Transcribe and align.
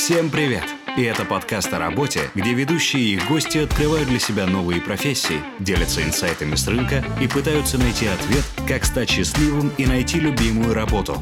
Всем 0.00 0.30
привет! 0.30 0.64
И 0.96 1.02
это 1.02 1.26
подкаст 1.26 1.74
о 1.74 1.78
работе, 1.78 2.20
где 2.34 2.54
ведущие 2.54 3.02
и 3.02 3.20
гости 3.28 3.58
открывают 3.58 4.08
для 4.08 4.18
себя 4.18 4.46
новые 4.46 4.80
профессии, 4.80 5.42
делятся 5.58 6.02
инсайтами 6.02 6.54
с 6.54 6.66
рынка 6.66 7.04
и 7.20 7.28
пытаются 7.28 7.76
найти 7.76 8.06
ответ, 8.06 8.42
как 8.66 8.86
стать 8.86 9.10
счастливым 9.10 9.70
и 9.76 9.84
найти 9.84 10.18
любимую 10.18 10.72
работу. 10.72 11.18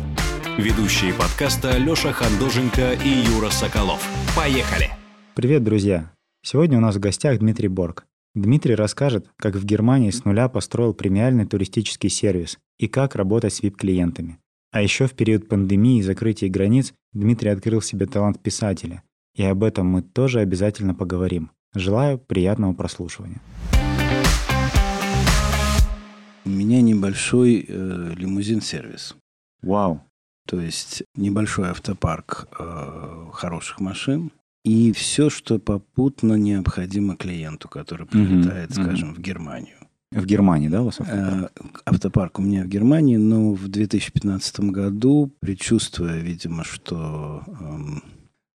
Ведущие 0.57 1.13
подкаста 1.13 1.77
Леша 1.77 2.13
Хандоженко 2.13 2.93
и 2.93 3.09
Юра 3.09 3.51
Соколов. 3.51 4.01
Поехали! 4.37 4.91
Привет, 5.35 5.65
друзья! 5.65 6.13
Сегодня 6.45 6.79
у 6.79 6.81
нас 6.81 6.95
в 6.95 7.01
гостях 7.01 7.41
Дмитрий 7.41 7.67
Борг. 7.67 8.07
Дмитрий 8.37 8.77
расскажет, 8.77 9.27
как 9.39 9.57
в 9.57 9.65
Германии 9.65 10.11
с 10.11 10.25
нуля 10.25 10.49
построил 10.49 10.95
премиальный 10.95 11.47
туристический 11.47 12.11
сервис 12.11 12.61
и 12.79 12.87
как 12.87 13.17
работать 13.17 13.55
с 13.55 13.61
VIP-клиентами. 13.61 14.39
А 14.79 14.81
еще 14.81 15.09
в 15.09 15.15
период 15.15 15.49
пандемии 15.49 15.99
и 15.99 16.03
закрытия 16.03 16.49
границ 16.49 16.95
Дмитрий 17.13 17.51
открыл 17.51 17.83
себе 17.83 18.07
талант 18.07 18.41
писателя. 18.41 19.03
И 19.35 19.43
об 19.43 19.65
этом 19.65 19.89
мы 19.89 20.03
тоже 20.03 20.39
обязательно 20.39 20.95
поговорим. 20.95 21.51
Желаю 21.75 22.17
приятного 22.17 22.75
прослушивания. 22.75 23.41
У 26.45 26.49
меня 26.49 26.81
небольшой 26.81 27.67
э, 27.67 28.13
лимузин-сервис. 28.15 29.17
Вау. 29.63 30.01
То 30.47 30.61
есть 30.61 31.03
небольшой 31.17 31.71
автопарк 31.71 32.47
э, 32.57 33.31
хороших 33.33 33.81
машин 33.81 34.31
и 34.65 34.93
все, 34.93 35.29
что 35.29 35.59
попутно 35.59 36.35
необходимо 36.35 37.17
клиенту, 37.17 37.69
который 37.69 38.07
прилетает, 38.07 38.71
Мгм, 38.71 38.85
скажем, 38.85 39.15
в 39.15 39.19
Германию. 39.19 39.78
В 40.11 40.25
Германии, 40.25 40.69
да, 40.69 40.81
у 40.81 40.87
вас 40.87 41.01
автопарк? 41.01 41.53
Э, 41.55 41.81
Автопарк 41.85 42.39
у 42.39 42.43
меня 42.43 42.65
в 42.65 42.69
Германии, 42.69 43.17
но 43.17 43.53
в 43.53 43.69
2015 43.69 44.61
году, 44.61 45.31
предчувствуя, 45.41 46.19
видимо, 46.19 46.65
что 46.65 47.43
эм, 47.47 48.03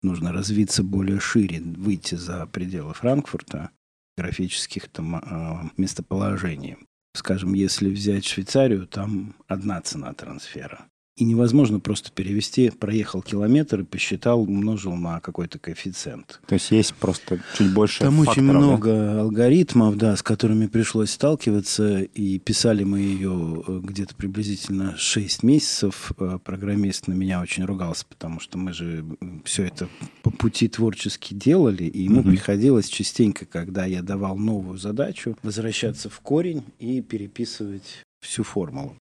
нужно 0.01 0.31
развиться 0.31 0.81
более 0.83 1.19
шире, 1.19 1.61
выйти 1.61 2.15
за 2.15 2.47
пределы 2.47 2.95
Франкфурта, 2.95 3.69
графических 4.17 4.89
там 4.89 5.15
э, 5.17 5.69
местоположений. 5.77 6.77
Скажем, 7.15 7.53
если 7.53 7.89
взять 7.89 8.25
Швейцарию, 8.25 8.87
там 8.87 9.35
одна 9.47 9.79
цена 9.81 10.13
трансфера. 10.13 10.87
И 11.15 11.25
невозможно 11.25 11.79
просто 11.79 12.11
перевести, 12.11 12.71
проехал 12.71 13.21
километр 13.21 13.81
и 13.81 13.83
посчитал, 13.83 14.41
умножил 14.41 14.95
на 14.95 15.19
какой-то 15.19 15.59
коэффициент. 15.59 16.41
То 16.47 16.55
есть 16.55 16.71
есть 16.71 16.95
просто 16.95 17.39
чуть 17.55 17.71
больше 17.71 17.99
Там 17.99 18.19
очень 18.19 18.25
факторов, 18.47 18.47
да? 18.47 18.59
много 18.59 19.21
алгоритмов, 19.21 19.95
да, 19.97 20.15
с 20.15 20.23
которыми 20.23 20.65
пришлось 20.65 21.11
сталкиваться, 21.11 21.99
и 22.01 22.39
писали 22.39 22.83
мы 22.83 22.99
ее 23.01 23.63
э, 23.67 23.79
где-то 23.83 24.15
приблизительно 24.15 24.97
6 24.97 25.43
месяцев. 25.43 26.13
Э, 26.17 26.39
Программист 26.43 27.07
на 27.07 27.13
меня 27.13 27.41
очень 27.41 27.63
ругался, 27.65 28.05
потому 28.09 28.39
что 28.39 28.57
мы 28.57 28.73
же 28.73 29.05
все 29.45 29.65
это 29.65 29.87
по 30.23 30.31
пути 30.31 30.67
творчески 30.67 31.35
делали, 31.35 31.83
и 31.83 32.01
ему 32.03 32.21
Мгм. 32.21 32.31
приходилось 32.31 32.87
частенько, 32.87 33.45
когда 33.45 33.85
я 33.85 34.01
давал 34.01 34.35
новую 34.35 34.79
задачу, 34.79 35.37
возвращаться 35.43 36.09
в 36.09 36.19
корень 36.21 36.63
и 36.79 37.01
переписывать 37.01 38.01
всю 38.19 38.43
формулу. 38.43 38.95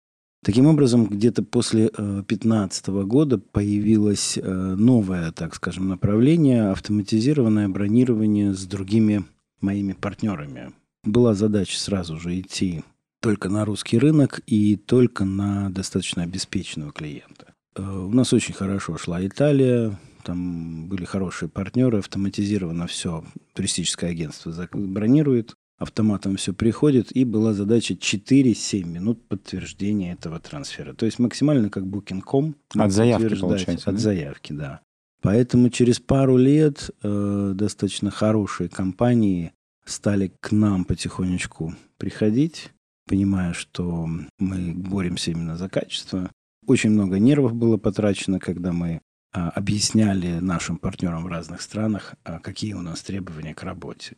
Таким 0.44 0.66
образом, 0.66 1.06
где-то 1.06 1.44
после 1.44 1.90
2015 1.90 2.88
года 3.06 3.38
появилось 3.38 4.38
э, 4.38 4.76
новое, 4.76 5.32
так 5.32 5.54
скажем, 5.54 5.88
направление 5.88 6.72
автоматизированное 6.72 7.70
бронирование 7.70 8.54
с 8.54 8.66
другими 8.66 9.24
моими 9.60 9.94
партнерами. 9.94 10.74
Была 11.04 11.36
задача 11.36 11.78
сразу 11.80 12.18
же 12.18 12.40
идти 12.40 12.84
только 13.22 13.50
на 13.50 13.66
русский 13.66 14.00
рынок 14.00 14.42
и 14.48 14.78
только 14.78 15.26
на 15.26 15.70
достаточно 15.70 16.24
обеспеченного 16.24 16.92
клиента. 16.92 17.54
Э, 17.76 17.84
У 17.84 18.12
нас 18.12 18.34
очень 18.34 18.56
хорошо 18.56 18.98
шла 18.98 19.24
Италия, 19.24 20.00
там 20.24 20.88
были 20.88 21.06
хорошие 21.06 21.50
партнеры, 21.50 22.00
автоматизировано 22.00 22.88
все, 22.88 23.24
туристическое 23.54 24.10
агентство 24.10 24.52
бронирует, 24.74 25.56
автоматом 25.82 26.38
все 26.38 26.54
приходит, 26.54 27.16
и 27.16 27.26
была 27.26 27.54
задача 27.54 27.96
4-7 27.96 28.86
минут 28.86 29.28
подтверждения 29.28 30.14
этого 30.14 30.40
трансфера. 30.40 30.94
То 30.94 31.06
есть 31.06 31.20
максимально 31.20 31.70
как 31.70 31.84
Booking.com. 31.84 32.56
От 32.76 32.92
заявки, 32.92 33.40
получается, 33.40 33.90
От 33.90 33.96
да? 33.96 34.02
заявки, 34.02 34.54
да. 34.54 34.82
Поэтому 35.22 35.70
через 35.70 36.00
пару 36.00 36.38
лет 36.38 36.90
э, 37.04 37.54
достаточно 37.56 38.12
хорошие 38.12 38.70
компании 38.70 39.54
стали 39.86 40.32
к 40.40 40.52
нам 40.52 40.86
потихонечку 40.86 41.76
приходить, 41.98 42.72
понимая, 43.08 43.54
что 43.54 44.08
мы 44.40 44.74
боремся 44.74 45.32
именно 45.32 45.58
за 45.58 45.70
качество. 45.70 46.32
Очень 46.68 46.92
много 46.92 47.20
нервов 47.20 47.54
было 47.54 47.78
потрачено, 47.78 48.40
когда 48.40 48.72
мы 48.72 49.02
а, 49.34 49.50
объясняли 49.50 50.40
нашим 50.40 50.78
партнерам 50.78 51.24
в 51.24 51.28
разных 51.28 51.62
странах, 51.62 52.16
а, 52.24 52.40
какие 52.40 52.74
у 52.74 52.82
нас 52.82 53.02
требования 53.02 53.54
к 53.54 53.64
работе. 53.64 54.16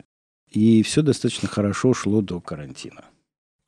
И 0.54 0.84
все 0.84 1.02
достаточно 1.02 1.48
хорошо 1.50 1.94
шло 1.94 2.22
до 2.22 2.40
карантина. 2.40 3.06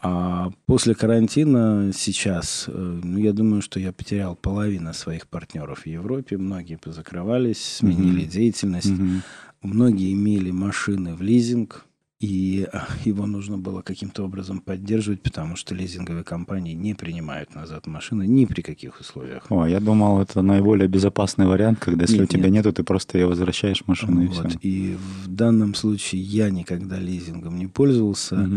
А 0.01 0.51
после 0.67 0.93
карантина 0.93 1.91
сейчас, 1.93 2.65
э, 2.67 2.71
ну, 3.03 3.17
я 3.17 3.33
думаю, 3.33 3.61
что 3.63 3.79
я 3.79 3.91
потерял 3.91 4.35
половину 4.35 4.93
своих 4.93 5.27
партнеров 5.27 5.81
в 5.81 5.87
Европе. 5.87 6.37
Многие 6.37 6.77
позакрывались, 6.77 7.63
сменили 7.63 8.21
Мгм. 8.21 8.29
деятельность. 8.29 8.91
Мгм. 8.91 9.23
Многие 9.63 10.13
имели 10.13 10.51
машины 10.51 11.15
в 11.15 11.23
лизинг, 11.23 11.85
и 12.25 12.67
а, 12.73 12.87
его 13.05 13.27
нужно 13.27 13.57
было 13.57 13.81
каким-то 13.81 14.23
образом 14.23 14.59
поддерживать, 14.59 15.21
потому 15.21 15.55
что 15.55 15.75
лизинговые 15.75 16.23
компании 16.23 16.73
не 16.73 16.95
принимают 16.95 17.53
назад 17.53 17.85
машины 17.85 18.25
ни 18.25 18.45
при 18.45 18.61
каких 18.61 18.99
условиях. 18.99 19.45
О, 19.49 19.67
я 19.67 19.79
думал, 19.79 20.19
это 20.19 20.41
наиболее 20.41 20.87
безопасный 20.87 21.45
вариант, 21.45 21.79
когда 21.79 22.01
если 22.03 22.17
Нет, 22.17 22.29
у 22.29 22.31
тебя 22.31 22.45
нет. 22.45 22.53
нету, 22.65 22.73
ты 22.73 22.83
просто 22.83 23.19
ее 23.19 23.27
возвращаешь 23.27 23.83
машину 23.85 24.23
и 24.23 24.27
Вот. 24.27 24.49
все. 24.49 24.59
И 24.61 24.95
в 24.95 25.27
данном 25.27 25.75
случае 25.75 26.21
я 26.21 26.49
никогда 26.49 26.97
лизингом 26.99 27.57
не 27.59 27.67
пользовался. 27.67 28.49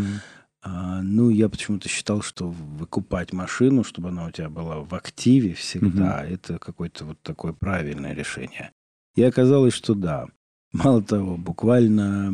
А, 0.62 1.03
ну, 1.03 1.31
я 1.31 1.49
почему-то 1.49 1.89
считал, 1.89 2.23
что 2.23 2.49
выкупать 2.50 3.33
машину, 3.33 3.85
чтобы 3.85 4.09
она 4.09 4.27
у 4.27 4.31
тебя 4.31 4.49
была 4.49 4.81
в 4.81 4.95
активе 4.95 5.53
всегда, 5.55 6.25
это 6.25 6.59
какое-то 6.59 7.05
вот 7.05 7.19
такое 7.23 7.53
правильное 7.53 8.15
решение. 8.15 8.73
И 9.15 9.23
оказалось, 9.23 9.75
что 9.75 9.95
да. 9.95 10.27
Мало 10.73 11.03
того, 11.03 11.37
буквально, 11.39 12.33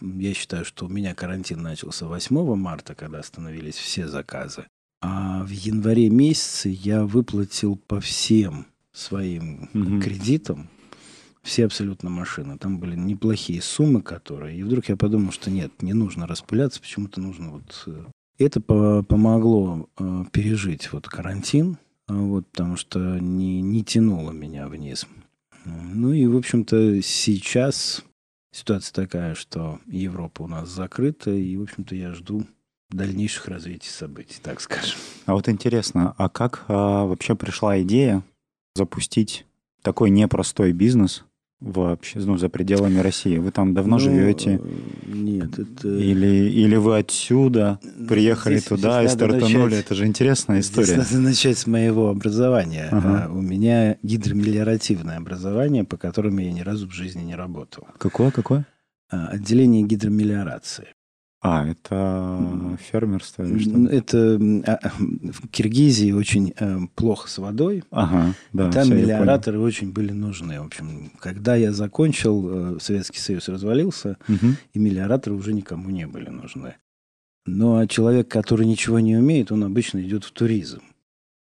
я 0.00 0.34
считаю, 0.34 0.64
что 0.64 0.86
у 0.86 0.88
меня 0.88 1.14
карантин 1.14 1.62
начался 1.62 2.06
8 2.06 2.54
марта, 2.56 2.94
когда 2.94 3.20
остановились 3.20 3.76
все 3.76 4.08
заказы. 4.08 4.66
А 5.02 5.44
в 5.44 5.50
январе 5.50 6.10
месяце 6.10 6.68
я 6.68 7.04
выплатил 7.06 7.76
по 7.76 8.00
всем 8.00 8.66
своим 8.92 9.68
Мгм. 9.72 10.00
кредитам 10.02 10.68
все 11.42 11.64
абсолютно 11.64 12.10
машины. 12.10 12.58
Там 12.58 12.78
были 12.80 12.96
неплохие 12.96 13.62
суммы, 13.62 14.02
которые... 14.02 14.58
И 14.58 14.62
вдруг 14.62 14.88
я 14.90 14.96
подумал, 14.96 15.32
что 15.32 15.50
нет, 15.50 15.80
не 15.80 15.94
нужно 15.94 16.26
распыляться, 16.26 16.80
почему-то 16.80 17.20
нужно 17.20 17.50
вот... 17.50 17.84
э, 17.86 18.04
Это 18.38 18.60
по- 18.60 19.02
помогло 19.02 19.88
э, 19.98 20.24
пережить 20.32 20.92
вот 20.92 21.06
карантин, 21.08 21.78
а 22.08 22.14
вот, 22.14 22.46
потому 22.48 22.76
что 22.76 23.18
не, 23.20 23.62
не 23.62 23.82
тянуло 23.84 24.32
меня 24.32 24.66
вниз. 24.68 25.06
Ну 25.64 26.12
и, 26.12 26.26
в 26.26 26.36
общем-то, 26.36 27.02
сейчас 27.02 28.02
ситуация 28.52 28.94
такая, 28.94 29.34
что 29.34 29.80
Европа 29.86 30.42
у 30.42 30.46
нас 30.46 30.68
закрыта, 30.68 31.30
и, 31.30 31.56
в 31.56 31.62
общем-то, 31.62 31.94
я 31.94 32.12
жду 32.12 32.46
дальнейших 32.90 33.48
развитий 33.48 33.88
событий, 33.88 34.38
так 34.42 34.60
скажем. 34.60 34.98
А 35.26 35.34
вот 35.34 35.48
интересно, 35.48 36.14
а 36.18 36.28
как 36.28 36.64
а, 36.68 37.04
вообще 37.04 37.36
пришла 37.36 37.80
идея 37.82 38.22
запустить 38.74 39.46
такой 39.82 40.10
непростой 40.10 40.72
бизнес 40.72 41.24
вообще, 41.60 42.18
ну, 42.20 42.36
за 42.36 42.48
пределами 42.48 42.98
России? 43.00 43.36
Вы 43.38 43.50
там 43.50 43.74
давно 43.74 43.96
Ну, 43.96 43.98
живете? 44.00 44.60
э, 44.62 45.12
Нет, 45.12 45.58
это... 45.58 45.88
Или, 45.88 46.48
или 46.50 46.76
вы 46.76 46.98
отсюда 46.98 47.78
приехали 48.08 48.54
Здесь- 48.56 48.64
туда 48.68 49.00
здесь 49.02 49.12
и 49.12 49.14
стартанули? 49.16 49.64
начать- 49.64 49.80
Это 49.84 49.94
же 49.94 50.06
интересная 50.06 50.62
Здесь 50.62 50.70
история. 50.70 50.96
надо 50.98 51.18
начать 51.20 51.58
с 51.58 51.66
моего 51.66 52.08
образования. 52.08 52.88
Ага. 52.90 53.24
А, 53.26 53.32
У 53.32 53.40
меня 53.42 53.96
гидромелиоративное 54.02 55.18
образование, 55.18 55.84
по 55.84 55.96
которому 55.96 56.40
я 56.40 56.52
ни 56.52 56.60
разу 56.60 56.88
в 56.88 56.92
жизни 56.92 57.22
не 57.22 57.34
работал. 57.34 57.86
Какое, 57.98 58.30
какое? 58.30 58.66
А, 59.10 59.26
Отделение 59.28 59.82
гидромелиорации. 59.82 60.86
А, 61.42 61.66
это 61.66 62.76
фермерство 62.90 63.44
или 63.44 63.58
что? 63.58 63.88
Это 63.88 64.38
а, 64.66 64.78
а, 64.82 64.90
в 64.98 65.48
Киргизии 65.48 66.12
очень 66.12 66.52
э, 66.58 66.80
плохо 66.94 67.30
с 67.30 67.38
водой. 67.38 67.82
Ага, 67.90 68.34
да. 68.52 68.70
там 68.70 68.90
мелиораторы 68.90 69.58
очень 69.58 69.90
были 69.90 70.12
нужны. 70.12 70.60
В 70.60 70.66
общем, 70.66 71.10
когда 71.18 71.56
я 71.56 71.72
закончил, 71.72 72.76
э, 72.76 72.78
Советский 72.80 73.20
Союз 73.20 73.48
развалился, 73.48 74.18
Мгм. 74.28 74.56
и 74.74 74.78
мелиораторы 74.78 75.34
уже 75.34 75.54
никому 75.54 75.88
не 75.88 76.06
были 76.06 76.28
нужны. 76.28 76.76
Ну, 77.46 77.78
а 77.78 77.86
человек, 77.86 78.28
который 78.28 78.66
ничего 78.66 79.00
не 79.00 79.16
умеет, 79.16 79.50
он 79.50 79.64
обычно 79.64 79.98
идет 80.00 80.24
в 80.24 80.32
туризм. 80.32 80.82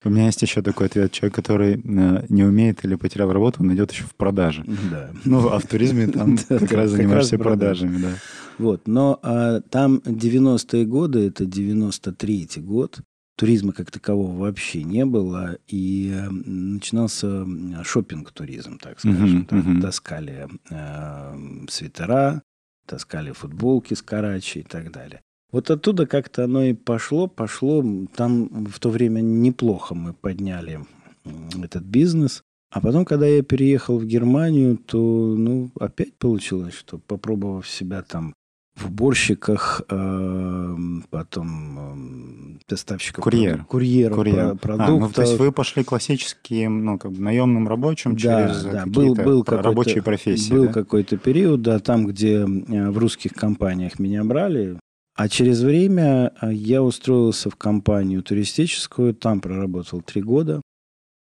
У 0.05 0.11
меня 0.11 0.27
есть 0.27 0.43
еще 0.43 0.63
такой 0.63 0.87
ответ. 0.87 1.13
Человек, 1.13 1.35
который 1.35 1.75
э, 1.75 2.27
не 2.29 2.45
умеет 2.45 2.85
или 2.85 2.95
потерял 2.95 3.33
работу, 3.33 3.63
он 3.63 3.75
идет 3.75 3.93
еще 3.93 4.05
в 4.05 4.15
продаже. 4.15 4.65
Да. 4.91 5.11
Ну, 5.25 5.49
а 5.49 5.59
в 5.59 5.67
туризме 5.67 6.07
там 6.09 6.37
как 6.49 6.73
раз 6.73 6.91
занимаешься 6.91 7.39
продажами, 7.39 7.99
да. 7.99 8.15
Вот, 8.59 8.87
но 8.87 9.19
а, 9.23 9.61
там 9.63 9.97
90-е 10.05 10.85
годы, 10.85 11.27
это 11.27 11.45
93-й 11.45 12.61
год, 12.61 13.01
туризма 13.37 13.73
как 13.73 13.91
такового 13.91 14.39
вообще 14.39 14.85
не 14.85 15.05
было, 15.05 15.59
и 15.67 16.15
начинался 16.31 17.47
шопинг 17.83 18.31
туризм 18.31 18.79
так 18.79 19.01
скажем. 19.01 19.47
Таскали 19.81 20.49
э, 20.71 21.67
свитера, 21.69 22.43
таскали 22.87 23.33
футболки 23.33 23.95
с 23.95 24.03
Карачи 24.03 24.59
и 24.61 24.63
так 24.63 24.93
далее. 24.93 25.21
Вот 25.55 25.71
оттуда 25.71 26.05
как-то 26.07 26.45
оно 26.45 26.65
и 26.65 26.73
пошло, 26.73 27.29
пошло. 27.29 27.85
Там 28.17 28.49
в 28.67 28.81
то 28.81 28.91
время 28.91 29.21
неплохо 29.21 29.95
мы 29.95 30.13
подняли 30.13 30.81
этот 31.63 31.85
бизнес. 31.85 32.43
А 32.73 32.81
потом, 32.81 33.05
когда 33.05 33.27
я 33.27 33.41
переехал 33.43 33.99
в 33.99 34.05
Германию, 34.05 34.77
то, 34.77 34.99
ну, 34.99 35.71
опять 35.79 36.13
получилось, 36.15 36.75
что 36.75 36.99
попробовав 36.99 37.69
себя 37.69 38.03
там 38.03 38.35
в 38.75 38.87
уборщиках, 38.87 39.83
э, 39.89 40.77
потом 41.11 41.79
э, 41.79 42.59
доставщиком 42.69 43.23
Курьер. 43.23 43.65
курьером 43.69 44.17
Курьер. 44.17 44.57
про- 44.57 44.75
А, 44.75 44.89
ну, 44.91 44.99
то 44.99 45.05
есть 45.05 45.15
продуктов. 45.15 45.39
вы 45.39 45.53
пошли 45.53 45.85
классическим, 45.85 46.85
ну, 46.85 46.99
как 46.99 47.13
бы 47.13 47.23
наемным 47.23 47.69
рабочим 47.69 48.17
Да, 48.17 48.49
через 48.49 48.65
да, 48.65 48.87
был, 48.87 48.93
какие-то 49.15 49.23
был 49.23 49.45
какой-то- 49.45 49.63
рабочие 49.63 50.03
профессии, 50.03 50.51
Был 50.53 50.65
да? 50.67 50.73
какой-то 50.73 51.17
период, 51.17 51.63
да, 51.63 51.79
там, 51.79 52.07
где 52.09 52.39
э, 52.41 52.91
в 52.91 52.99
русских 52.99 53.35
компаниях 53.35 54.01
меня 54.01 54.25
брали, 54.25 54.81
а 55.15 55.29
через 55.29 55.61
время 55.63 56.33
э, 56.41 56.53
я 56.53 56.83
устроился 56.83 57.51
в 57.51 57.57
компанию 57.57 58.23
туристическую, 58.23 59.15
там 59.15 59.41
проработал 59.41 60.03
три 60.03 60.23
года. 60.23 60.61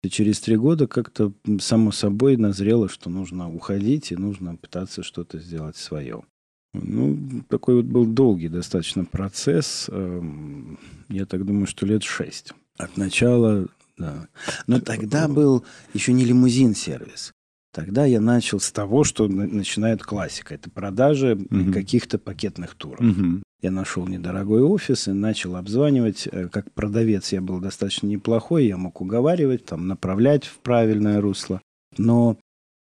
И 0.03 0.09
через 0.09 0.41
три 0.41 0.57
года 0.57 0.87
как-то 0.87 1.33
само 1.61 1.93
собой 1.93 2.37
назрело, 2.39 2.89
что 2.89 3.11
нужно 3.11 3.53
уходить 3.53 4.13
и 4.13 4.17
нужно 4.17 4.57
пытаться 4.57 5.03
что-то 5.03 5.39
сделать 5.39 5.77
свое. 5.77 6.23
Ну, 6.73 7.43
такой 7.49 7.75
вот 7.77 7.85
был 7.85 8.07
долгий 8.07 8.49
достаточно 8.49 9.05
процесс. 9.05 9.89
эм, 9.91 10.79
Я 11.09 11.27
так 11.27 11.45
думаю, 11.45 11.67
что 11.67 11.85
лет 11.85 12.03
шесть. 12.03 12.55
От 12.79 12.97
начала, 12.97 13.67
да. 13.99 14.29
Но 14.67 14.81
тогда 14.81 15.29
был 15.29 15.65
еще 15.93 16.13
не 16.15 16.25
лимузин-сервис. 16.25 17.33
Тогда 17.75 18.07
я 18.07 18.21
начал 18.21 18.59
с 18.59 18.73
того, 18.73 19.05
что 19.05 19.29
на- 19.29 19.47
начинает 19.47 20.03
классика. 20.03 20.55
Это 20.55 20.71
продажи 20.71 21.35
Мгм. 21.51 21.73
каких-то 21.73 22.19
пакетных 22.19 22.75
туров. 22.75 23.01
Мгм. 23.01 23.43
Я 23.63 23.71
нашел 23.71 24.07
недорогой 24.07 24.63
офис 24.63 25.09
и 25.09 25.13
начал 25.13 25.57
обзванивать. 25.57 26.29
Э, 26.33 26.49
Как 26.49 26.73
продавец 26.73 27.33
я 27.33 27.41
был 27.41 27.61
достаточно 27.61 28.07
неплохой, 28.07 28.67
я 28.67 28.77
мог 28.77 29.01
уговаривать, 29.01 29.65
там, 29.67 29.87
направлять 29.89 30.45
в 30.45 30.59
правильное 30.59 31.21
русло. 31.21 31.61
Но 31.99 32.39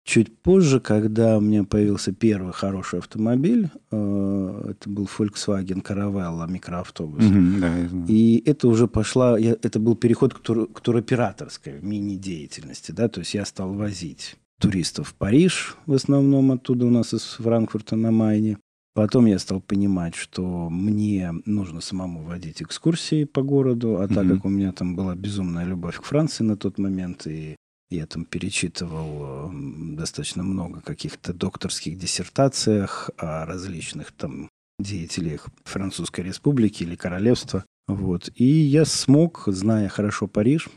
чуть 0.04 0.36
позже, 0.38 0.80
когда 0.80 1.36
у 1.38 1.40
меня 1.40 1.64
появился 1.64 2.12
первый 2.12 2.52
хороший 2.52 3.00
автомобиль, 3.00 3.68
э, 3.90 4.64
это 4.70 4.88
был 4.88 5.08
Volkswagen 5.18 5.82
Caravella, 5.82 6.50
микроавтобус. 6.50 7.22
Мгм, 7.24 7.60
Да, 7.60 7.76
я 7.78 7.88
знаю. 7.88 8.06
И 8.08 8.42
это 8.46 8.66
уже 8.68 8.88
пошла, 8.88 9.38
я- 9.38 9.56
это 9.62 9.78
был 9.78 9.94
переход 9.94 10.32
к, 10.34 10.38
тур, 10.40 10.66
к 10.72 10.80
туроператорской 10.80 11.80
мини-деятельности, 11.82 12.92
да, 12.92 13.08
то 13.08 13.20
есть 13.20 13.34
я 13.34 13.44
стал 13.44 13.74
возить 13.74 14.36
туристов 14.60 15.08
в 15.08 15.14
Париж, 15.14 15.76
в 15.86 15.92
основном 15.92 16.52
оттуда 16.52 16.86
у 16.86 16.90
нас 16.90 17.12
из 17.12 17.22
Франкфурта 17.38 17.96
на 17.96 18.10
Майне. 18.10 18.58
Потом 18.94 19.24
я 19.26 19.38
стал 19.38 19.60
понимать, 19.60 20.14
что 20.14 20.68
мне 20.68 21.32
нужно 21.46 21.80
самому 21.80 22.22
водить 22.22 22.62
экскурсии 22.62 23.24
по 23.24 23.42
городу, 23.42 23.96
а 24.00 24.08
так 24.08 24.24
Мгм. 24.24 24.36
как 24.36 24.44
у 24.44 24.48
меня 24.50 24.72
там 24.72 24.94
была 24.96 25.14
безумная 25.14 25.64
любовь 25.64 25.98
к 25.98 26.02
Франции 26.04 26.44
на 26.44 26.56
тот 26.56 26.78
момент, 26.78 27.26
и 27.26 27.56
я 27.90 28.06
там 28.06 28.24
перечитывал 28.26 29.50
достаточно 29.96 30.42
много 30.42 30.80
каких-то 30.82 31.32
докторских 31.32 31.98
диссертациях 31.98 33.10
о 33.16 33.46
различных 33.46 34.12
там 34.12 34.48
деятелях 34.78 35.48
Французской 35.64 36.22
Республики 36.22 36.82
или 36.82 36.94
Королевства. 36.96 37.64
Вот. 37.88 38.30
И 38.34 38.44
я 38.44 38.84
смог, 38.84 39.44
зная 39.46 39.88
хорошо 39.88 40.26
Париж, 40.26 40.68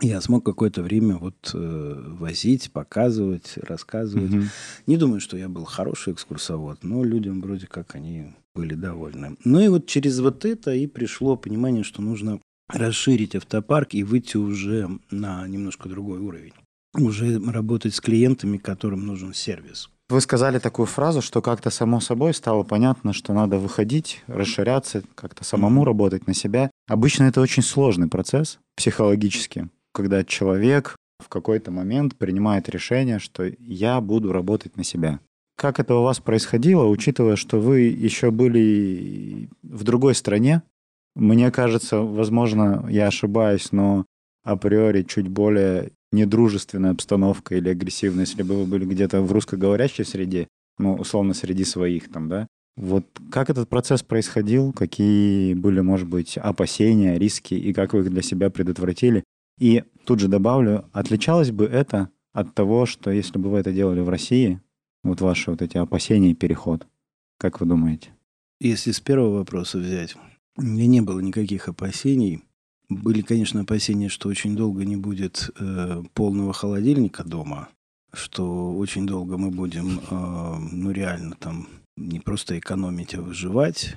я 0.00 0.20
смог 0.20 0.44
какое-то 0.44 0.82
время 0.82 1.16
вот 1.16 1.50
э, 1.54 2.04
возить, 2.18 2.72
показывать, 2.72 3.54
рассказывать. 3.56 4.30
Мгм. 4.30 4.48
Не 4.86 4.96
думаю, 4.96 5.20
что 5.20 5.36
я 5.36 5.48
был 5.48 5.64
хороший 5.64 6.12
экскурсовод, 6.12 6.82
но 6.82 7.04
людям 7.04 7.40
вроде 7.40 7.66
как 7.66 7.94
они 7.94 8.34
были 8.54 8.74
довольны. 8.74 9.36
Ну 9.44 9.60
и 9.60 9.68
вот 9.68 9.86
через 9.86 10.18
вот 10.20 10.44
это 10.44 10.72
и 10.72 10.86
пришло 10.86 11.36
понимание, 11.36 11.84
что 11.84 12.02
нужно 12.02 12.40
расширить 12.68 13.34
автопарк 13.34 13.94
и 13.94 14.02
выйти 14.02 14.36
уже 14.36 14.88
на 15.10 15.46
немножко 15.46 15.88
другой 15.88 16.20
уровень. 16.20 16.54
Уже 16.94 17.38
работать 17.38 17.94
с 17.94 18.00
клиентами, 18.00 18.58
которым 18.58 19.06
нужен 19.06 19.32
сервис. 19.32 19.88
Вы 20.10 20.20
сказали 20.20 20.58
такую 20.58 20.84
фразу, 20.86 21.22
что 21.22 21.40
как-то 21.40 21.70
само 21.70 22.00
собой 22.00 22.34
стало 22.34 22.64
понятно, 22.64 23.14
что 23.14 23.32
надо 23.32 23.56
выходить, 23.56 24.22
расширяться, 24.26 25.02
как-то 25.14 25.42
самому 25.42 25.86
работать 25.86 26.26
на 26.26 26.34
себя. 26.34 26.70
Обычно 26.86 27.24
это 27.24 27.40
очень 27.40 27.62
сложный 27.62 28.08
процесс 28.08 28.58
психологически, 28.76 29.70
когда 29.92 30.24
человек 30.24 30.96
в 31.18 31.28
какой-то 31.28 31.70
момент 31.70 32.16
принимает 32.16 32.68
решение, 32.68 33.18
что 33.18 33.44
я 33.58 34.00
буду 34.00 34.32
работать 34.32 34.76
на 34.76 34.84
себя. 34.84 35.20
Как 35.56 35.78
это 35.78 35.94
у 35.94 36.02
вас 36.02 36.18
происходило, 36.18 36.86
учитывая, 36.86 37.36
что 37.36 37.60
вы 37.60 37.80
еще 37.80 38.30
были 38.30 39.48
в 39.62 39.84
другой 39.84 40.14
стране? 40.14 40.62
Мне 41.14 41.50
кажется, 41.50 41.98
возможно, 42.00 42.86
я 42.88 43.06
ошибаюсь, 43.06 43.70
но 43.70 44.06
априори 44.44 45.02
чуть 45.02 45.28
более 45.28 45.92
недружественная 46.10 46.90
обстановка 46.90 47.54
или 47.54 47.68
агрессивная, 47.68 48.24
если 48.24 48.42
бы 48.42 48.56
вы 48.56 48.66
были 48.66 48.84
где-то 48.84 49.22
в 49.22 49.30
русскоговорящей 49.30 50.04
среде, 50.04 50.48
ну, 50.78 50.94
условно, 50.94 51.34
среди 51.34 51.64
своих 51.64 52.10
там, 52.10 52.28
да? 52.28 52.46
Вот 52.76 53.06
как 53.30 53.50
этот 53.50 53.68
процесс 53.68 54.02
происходил, 54.02 54.72
какие 54.72 55.52
были, 55.52 55.80
может 55.80 56.08
быть, 56.08 56.38
опасения, 56.38 57.18
риски, 57.18 57.54
и 57.54 57.72
как 57.74 57.92
вы 57.92 58.00
их 58.00 58.10
для 58.10 58.22
себя 58.22 58.48
предотвратили? 58.48 59.24
И 59.62 59.84
тут 60.04 60.18
же 60.18 60.26
добавлю, 60.26 60.86
отличалось 60.90 61.52
бы 61.52 61.66
это 61.66 62.08
от 62.32 62.52
того, 62.52 62.84
что 62.84 63.12
если 63.12 63.38
бы 63.38 63.48
вы 63.48 63.58
это 63.58 63.72
делали 63.72 64.00
в 64.00 64.08
России, 64.08 64.60
вот 65.04 65.20
ваши 65.20 65.52
вот 65.52 65.62
эти 65.62 65.76
опасения 65.76 66.32
и 66.32 66.34
переход, 66.34 66.84
как 67.38 67.60
вы 67.60 67.66
думаете? 67.66 68.10
Если 68.58 68.90
с 68.90 68.98
первого 68.98 69.36
вопроса 69.36 69.78
взять, 69.78 70.16
у 70.56 70.62
меня 70.62 70.88
не 70.88 71.00
было 71.00 71.20
никаких 71.20 71.68
опасений. 71.68 72.42
Были, 72.88 73.22
конечно, 73.22 73.60
опасения, 73.60 74.08
что 74.08 74.28
очень 74.28 74.56
долго 74.56 74.84
не 74.84 74.96
будет 74.96 75.48
э, 75.60 76.02
полного 76.12 76.52
холодильника 76.52 77.22
дома, 77.22 77.68
что 78.12 78.72
очень 78.76 79.06
долго 79.06 79.38
мы 79.38 79.52
будем, 79.52 80.00
э, 80.10 80.56
ну, 80.72 80.90
реально 80.90 81.36
там 81.38 81.68
не 81.96 82.18
просто 82.18 82.58
экономить, 82.58 83.14
а 83.14 83.22
выживать. 83.22 83.96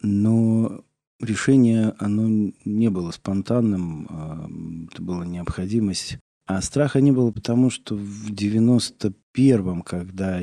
Но 0.00 0.82
решение, 1.20 1.94
оно 1.98 2.52
не 2.64 2.90
было 2.90 3.10
спонтанным, 3.10 4.06
э, 4.08 4.88
это 4.92 5.02
была 5.02 5.24
необходимость. 5.24 6.18
А 6.46 6.60
страха 6.60 7.00
не 7.00 7.10
было, 7.10 7.30
потому 7.30 7.70
что 7.70 7.96
в 7.96 8.30
91-м, 8.30 9.82
когда, 9.82 10.40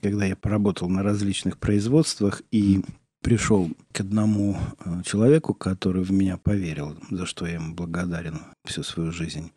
когда 0.00 0.24
я 0.24 0.36
поработал 0.36 0.88
на 0.88 1.02
различных 1.02 1.58
производствах 1.58 2.42
и 2.52 2.82
пришел 3.20 3.68
к 3.92 4.00
одному 4.00 4.56
э, 4.56 5.02
человеку, 5.04 5.52
который 5.52 6.02
в 6.04 6.12
меня 6.12 6.36
поверил, 6.36 6.96
за 7.10 7.26
что 7.26 7.46
я 7.46 7.54
ему 7.54 7.74
благодарен 7.74 8.38
всю 8.64 8.84
свою 8.84 9.10
жизнь. 9.10 9.50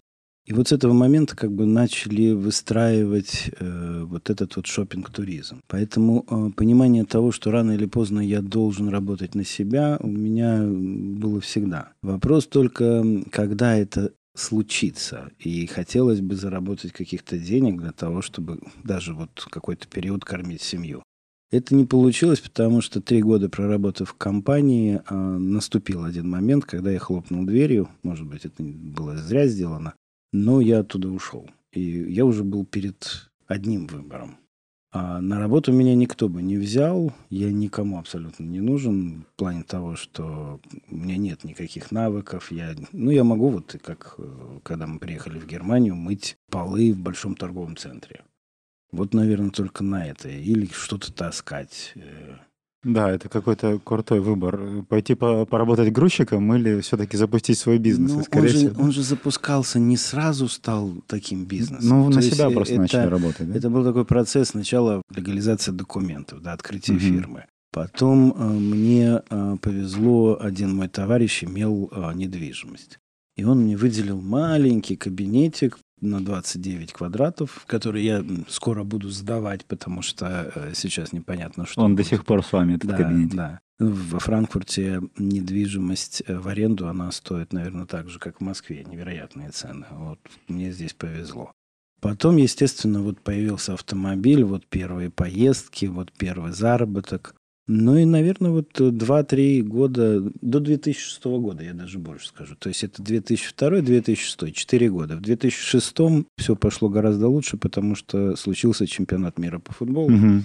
И 0.45 0.53
вот 0.53 0.69
с 0.69 0.71
этого 0.71 0.93
момента 0.93 1.35
как 1.35 1.51
бы 1.51 1.65
начали 1.65 2.31
выстраивать 2.31 3.51
э, 3.59 4.03
вот 4.05 4.29
этот 4.29 4.55
вот 4.55 4.65
шопинг-туризм. 4.65 5.61
Поэтому 5.67 6.25
э, 6.27 6.49
понимание 6.55 7.05
того, 7.05 7.31
что 7.31 7.51
рано 7.51 7.71
или 7.73 7.85
поздно 7.85 8.19
я 8.19 8.41
должен 8.41 8.89
работать 8.89 9.35
на 9.35 9.45
себя, 9.45 9.97
у 9.99 10.07
меня 10.07 10.63
было 10.63 11.41
всегда. 11.41 11.93
Вопрос 12.01 12.47
только, 12.47 13.05
когда 13.31 13.75
это 13.75 14.13
случится. 14.35 15.29
И 15.39 15.67
хотелось 15.67 16.21
бы 16.21 16.35
заработать 16.35 16.91
каких-то 16.91 17.37
денег 17.37 17.79
для 17.79 17.91
того, 17.91 18.21
чтобы 18.21 18.59
даже 18.83 19.13
вот 19.13 19.45
какой-то 19.49 19.87
период 19.87 20.25
кормить 20.25 20.61
семью. 20.61 21.03
Это 21.51 21.75
не 21.75 21.85
получилось, 21.85 22.39
потому 22.39 22.79
что 22.79 23.01
три 23.01 23.21
года 23.21 23.49
проработав 23.49 24.09
в 24.09 24.13
компании, 24.13 25.01
э, 25.07 25.15
наступил 25.15 26.05
один 26.05 26.29
момент, 26.29 26.65
когда 26.65 26.91
я 26.91 26.99
хлопнул 26.99 27.45
дверью. 27.45 27.89
Может 28.03 28.25
быть, 28.25 28.45
это 28.45 28.63
было 28.63 29.17
зря 29.17 29.47
сделано, 29.47 29.93
но 30.31 30.61
я 30.61 30.79
оттуда 30.79 31.09
ушел. 31.09 31.49
И 31.71 31.81
я 31.81 32.25
уже 32.25 32.43
был 32.43 32.65
перед 32.65 33.31
одним 33.47 33.87
выбором. 33.87 34.37
А 34.93 35.21
на 35.21 35.39
работу 35.39 35.71
меня 35.71 35.95
никто 35.95 36.27
бы 36.27 36.41
не 36.41 36.57
взял, 36.57 37.13
я 37.29 37.49
никому 37.49 37.97
абсолютно 37.97 38.43
не 38.43 38.59
нужен 38.59 39.21
в 39.21 39.37
плане 39.37 39.63
того, 39.63 39.95
что 39.95 40.59
у 40.89 40.95
меня 40.95 41.15
нет 41.15 41.45
никаких 41.45 41.91
навыков. 41.91 42.51
Я, 42.51 42.75
ну, 42.91 43.09
я 43.09 43.23
могу, 43.23 43.49
вот 43.49 43.77
как 43.81 44.15
э, 44.17 44.59
когда 44.63 44.87
мы 44.87 44.99
приехали 44.99 45.39
в 45.39 45.47
Германию, 45.47 45.95
мыть 45.95 46.35
полы 46.49 46.91
в 46.91 46.99
большом 46.99 47.35
торговом 47.35 47.77
центре. 47.77 48.25
Вот, 48.91 49.13
наверное, 49.13 49.51
только 49.51 49.81
на 49.85 50.05
это. 50.05 50.27
Или 50.27 50.65
что-то 50.65 51.13
таскать. 51.13 51.93
Да, 52.83 53.11
это 53.11 53.29
какой-то 53.29 53.79
крутой 53.83 54.21
выбор. 54.21 54.83
Пойти 54.89 55.13
по- 55.13 55.45
поработать 55.45 55.91
грузчиком 55.93 56.51
или 56.55 56.81
все-таки 56.81 57.15
запустить 57.15 57.59
свой 57.59 57.77
бизнес? 57.77 58.09
Ну, 58.11 58.15
И, 58.15 58.17
он, 58.19 58.23
скорее 58.23 58.47
же, 58.47 58.57
всего, 58.57 58.83
он 58.83 58.91
же 58.91 59.03
запускался, 59.03 59.79
не 59.79 59.97
сразу 59.97 60.47
стал 60.47 60.91
таким 61.07 61.45
бизнесом. 61.45 61.89
Ну, 61.89 62.09
То 62.09 62.15
на 62.15 62.21
себя 62.23 62.49
просто 62.49 62.73
это- 62.73 62.81
начали 62.81 63.05
работать, 63.07 63.51
да? 63.51 63.55
Это 63.57 63.69
был 63.69 63.83
такой 63.83 64.05
процесс 64.05 64.49
сначала 64.49 65.03
легализации 65.15 65.71
документов, 65.71 66.41
да, 66.41 66.53
открытия 66.53 66.93
Мгм. 66.93 67.01
фирмы. 67.01 67.45
Потом 67.71 68.33
э, 68.35 68.43
мне 68.49 69.21
э, 69.29 69.57
повезло, 69.61 70.37
один 70.41 70.75
мой 70.75 70.87
товарищ 70.87 71.43
имел 71.43 71.87
э, 71.91 72.11
недвижимость. 72.15 72.97
И 73.35 73.43
он 73.43 73.61
мне 73.61 73.77
выделил 73.77 74.21
маленький 74.21 74.95
кабинетик 74.95 75.79
на 76.01 76.23
29 76.23 76.93
квадратов, 76.93 77.63
который 77.67 78.03
я 78.03 78.25
скоро 78.49 78.83
буду 78.83 79.09
сдавать, 79.09 79.65
потому 79.65 80.01
что 80.01 80.51
э, 80.53 80.73
сейчас 80.73 81.13
непонятно, 81.13 81.65
что 81.65 81.81
Он 81.81 81.95
будет. 81.95 82.05
до 82.05 82.09
сих 82.09 82.25
пор 82.25 82.43
с 82.43 82.51
вами, 82.51 82.75
этот 82.75 82.89
да, 82.89 82.97
кабинет. 82.97 83.29
Да. 83.35 83.59
Во 83.79 84.19
Франкфурте 84.19 85.01
недвижимость 85.17 86.23
э, 86.25 86.37
в 86.37 86.47
аренду, 86.47 86.87
она 86.87 87.11
стоит, 87.11 87.53
наверное, 87.53 87.85
так 87.85 88.09
же, 88.09 88.19
как 88.19 88.37
в 88.37 88.41
Москве. 88.41 88.83
Невероятные 88.83 89.51
цены. 89.51 89.85
Вот 89.91 90.19
мне 90.47 90.71
здесь 90.71 90.93
повезло. 90.93 91.51
Потом, 92.01 92.37
естественно, 92.37 93.01
вот 93.01 93.21
появился 93.21 93.75
автомобиль, 93.75 94.43
вот 94.43 94.65
первые 94.65 95.11
поездки, 95.11 95.85
вот 95.85 96.11
первый 96.11 96.51
заработок. 96.51 97.35
Ну 97.73 97.95
и, 97.95 98.03
наверное, 98.03 98.51
вот 98.51 98.81
2-3 98.81 99.61
года, 99.61 100.19
до 100.41 100.59
2006 100.59 101.23
года, 101.23 101.63
я 101.63 101.73
даже 101.73 101.99
больше 101.99 102.27
скажу. 102.27 102.57
То 102.57 102.67
есть 102.67 102.83
это 102.83 103.01
2002-2006, 103.01 104.51
4 104.51 104.89
года. 104.89 105.15
В 105.15 105.21
2006 105.21 105.95
все 106.37 106.55
пошло 106.57 106.89
гораздо 106.89 107.29
лучше, 107.29 107.55
потому 107.55 107.95
что 107.95 108.35
случился 108.35 108.85
чемпионат 108.87 109.39
мира 109.39 109.59
по 109.59 109.71
футболу. 109.71 110.09
Мгм. 110.09 110.43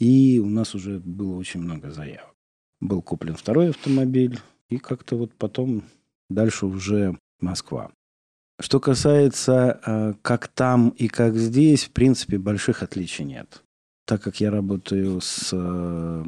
И 0.00 0.42
у 0.44 0.48
нас 0.48 0.74
уже 0.74 0.98
было 0.98 1.36
очень 1.36 1.60
много 1.60 1.92
заявок. 1.92 2.34
Был 2.80 3.02
куплен 3.02 3.36
второй 3.36 3.70
автомобиль, 3.70 4.40
и 4.68 4.78
как-то 4.78 5.14
вот 5.14 5.32
потом 5.34 5.84
дальше 6.28 6.66
уже 6.66 7.16
Москва. 7.40 7.92
Что 8.60 8.80
касается 8.80 9.80
э, 9.86 10.14
как 10.22 10.48
там 10.48 10.88
и 10.88 11.06
как 11.06 11.36
здесь, 11.36 11.84
в 11.84 11.92
принципе, 11.92 12.36
больших 12.36 12.82
отличий 12.82 13.24
нет. 13.24 13.62
Так 14.08 14.22
как 14.22 14.40
я 14.40 14.50
работаю 14.50 15.20
с 15.20 15.50
э, 15.52 16.24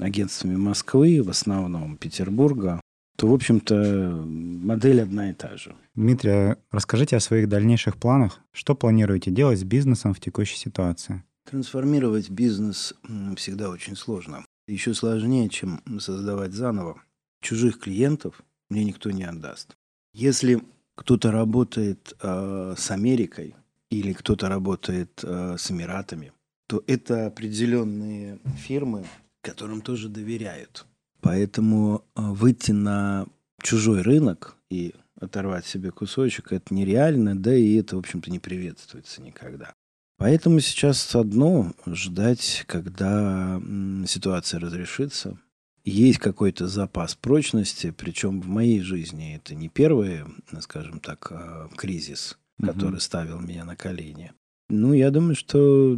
агентствами 0.00 0.56
Москвы, 0.56 1.22
в 1.22 1.28
основном 1.28 1.98
Петербурга, 1.98 2.80
то, 3.18 3.26
в 3.26 3.34
общем-то, 3.34 4.24
модель 4.24 5.02
одна 5.02 5.28
и 5.28 5.34
та 5.34 5.58
же. 5.58 5.76
Дмитрий, 5.94 6.30
а 6.30 6.56
расскажите 6.70 7.16
о 7.16 7.20
своих 7.20 7.50
дальнейших 7.50 7.98
планах. 7.98 8.40
Что 8.50 8.74
планируете 8.74 9.30
делать 9.30 9.60
с 9.60 9.62
бизнесом 9.62 10.14
в 10.14 10.20
текущей 10.20 10.56
ситуации? 10.56 11.22
Трансформировать 11.44 12.30
бизнес 12.30 12.94
всегда 13.36 13.68
очень 13.68 13.94
сложно. 13.94 14.42
Еще 14.66 14.94
сложнее, 14.94 15.50
чем 15.50 15.82
создавать 16.00 16.54
заново. 16.54 17.02
Чужих 17.42 17.78
клиентов 17.78 18.40
мне 18.70 18.84
никто 18.84 19.10
не 19.10 19.24
отдаст. 19.24 19.76
Если 20.14 20.62
кто-то 20.94 21.30
работает 21.30 22.16
э, 22.22 22.74
с 22.74 22.90
Америкой 22.90 23.54
или 23.90 24.14
кто-то 24.14 24.48
работает 24.48 25.20
э, 25.22 25.56
с 25.58 25.70
Эмиратами, 25.70 26.32
то 26.68 26.84
это 26.86 27.26
определенные 27.26 28.38
фирмы, 28.56 29.04
которым 29.40 29.80
тоже 29.80 30.08
доверяют. 30.08 30.86
Поэтому 31.20 32.04
э, 32.14 32.20
выйти 32.20 32.70
на 32.72 33.26
чужой 33.60 34.02
рынок 34.02 34.56
и 34.70 34.94
оторвать 35.18 35.66
себе 35.66 35.90
кусочек, 35.90 36.52
это 36.52 36.72
нереально, 36.72 37.36
да 37.36 37.54
и 37.54 37.74
это, 37.74 37.96
в 37.96 37.98
общем-то, 37.98 38.30
не 38.30 38.38
приветствуется 38.38 39.20
никогда. 39.22 39.72
Поэтому 40.18 40.60
сейчас 40.60 41.14
одно 41.14 41.72
ждать, 41.86 42.64
когда 42.66 43.60
ситуация 44.06 44.60
разрешится. 44.60 45.38
Есть 45.84 46.18
какой-то 46.18 46.66
запас 46.66 47.14
прочности, 47.14 47.94
причем 47.96 48.40
в 48.40 48.46
моей 48.46 48.80
жизни 48.80 49.36
это 49.36 49.54
не 49.54 49.68
первый, 49.68 50.24
скажем 50.60 51.00
так, 51.00 51.32
а, 51.32 51.68
кризис, 51.76 52.36
который 52.60 53.00
ставил 53.00 53.40
меня 53.40 53.64
на 53.64 53.74
колени. 53.74 54.32
Ну, 54.68 54.92
я 54.92 55.10
думаю, 55.10 55.34
что 55.34 55.94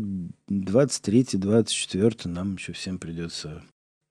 23-24 0.49 2.29
нам 2.29 2.55
еще 2.55 2.73
всем 2.73 2.99
придется 2.99 3.63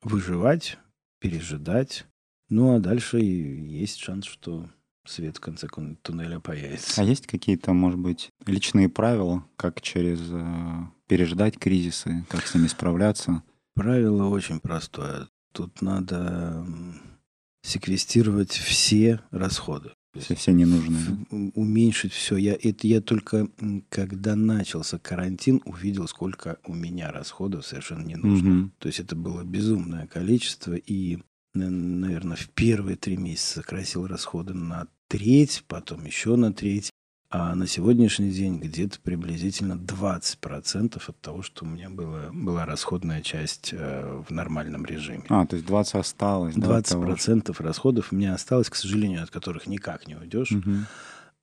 выживать, 0.03 0.77
пережидать. 1.19 2.05
Ну, 2.49 2.75
а 2.75 2.79
дальше 2.79 3.19
есть 3.19 3.99
шанс, 3.99 4.25
что 4.25 4.69
свет 5.05 5.37
в 5.37 5.39
конце 5.39 5.67
кон- 5.67 5.95
туннеля 5.97 6.39
появится. 6.39 7.01
А 7.01 7.05
есть 7.05 7.25
какие-то, 7.27 7.73
может 7.73 7.99
быть, 7.99 8.31
личные 8.45 8.89
правила, 8.89 9.45
как 9.55 9.81
через 9.81 10.19
э, 10.31 10.87
переждать 11.07 11.57
кризисы, 11.57 12.25
как 12.29 12.45
с 12.45 12.53
ними 12.55 12.67
справляться? 12.67 13.43
Правило 13.75 14.27
очень 14.27 14.59
простое. 14.59 15.27
Тут 15.53 15.81
надо 15.81 16.65
секвестировать 17.63 18.51
все 18.51 19.21
расходы. 19.31 19.91
Все, 20.17 20.35
все 20.35 20.51
ненужные. 20.51 21.25
уменьшить 21.53 22.13
все. 22.13 22.35
Я, 22.37 22.53
это 22.53 22.87
я 22.87 22.99
только, 22.99 23.47
когда 23.89 24.35
начался 24.35 24.97
карантин, 24.97 25.61
увидел, 25.65 26.07
сколько 26.07 26.57
у 26.65 26.73
меня 26.73 27.11
расходов 27.11 27.65
совершенно 27.65 28.03
не 28.03 28.15
нужно. 28.15 28.49
Мгм. 28.49 28.73
То 28.79 28.87
есть 28.87 28.99
это 28.99 29.15
было 29.15 29.43
безумное 29.43 30.07
количество. 30.07 30.73
И, 30.73 31.19
наверное, 31.53 32.37
в 32.37 32.49
первые 32.49 32.97
три 32.97 33.17
месяца 33.17 33.61
сократил 33.61 34.07
расходы 34.07 34.53
на 34.53 34.87
треть, 35.07 35.63
потом 35.67 36.05
еще 36.05 36.35
на 36.35 36.53
треть. 36.53 36.89
А 37.31 37.53
на 37.53 37.67
сегодняшний 37.67 38.31
день 38.31 38.57
где-то 38.59 38.99
приблизительно 39.01 39.73
20% 39.73 40.99
от 41.07 41.21
того, 41.21 41.43
что 41.43 41.63
у 41.63 41.67
меня 41.67 41.89
было, 41.89 42.31
была 42.33 42.65
расходная 42.65 43.21
часть 43.21 43.69
э, 43.71 44.23
в 44.27 44.31
нормальном 44.31 44.83
режиме. 44.83 45.25
А, 45.29 45.45
то 45.45 45.55
есть 45.55 45.67
20 45.67 45.95
осталось. 45.95 46.55
да, 46.55 46.77
от 46.77 46.85
20% 46.85 46.89
того, 46.89 47.01
что- 47.01 47.01
процентов 47.01 47.61
расходов 47.61 48.11
у 48.11 48.15
меня 48.15 48.33
осталось, 48.33 48.69
к 48.71 48.75
сожалению, 48.75 49.21
от 49.21 49.29
которых 49.29 49.67
никак 49.67 50.07
не 50.07 50.15
уйдешь. 50.15 50.51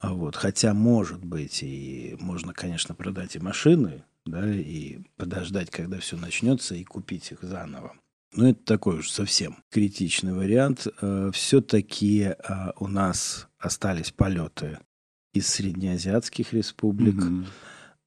А 0.00 0.12
вот, 0.12 0.34
хотя, 0.36 0.74
может 0.74 1.24
быть, 1.24 1.62
и 1.62 2.16
можно, 2.20 2.52
конечно, 2.52 2.94
продать 2.94 3.36
и 3.36 3.38
машины, 3.38 4.02
да, 4.26 4.46
и 4.52 4.98
подождать, 5.16 5.70
когда 5.70 5.98
все 6.00 6.16
начнется, 6.16 6.74
и 6.74 6.82
купить 6.84 7.30
их 7.30 7.38
заново. 7.42 7.94
Но 8.34 8.48
это 8.50 8.62
такой 8.64 8.98
уж 8.98 9.08
совсем 9.08 9.58
критичный 9.70 10.34
вариант. 10.34 10.86
Все-таки 11.32 12.34
у 12.78 12.88
нас 12.88 13.48
остались 13.58 14.10
полеты 14.10 14.80
из 15.36 15.46
среднеазиатских 15.48 16.52
республик, 16.52 17.14
Мгм. 17.16 17.46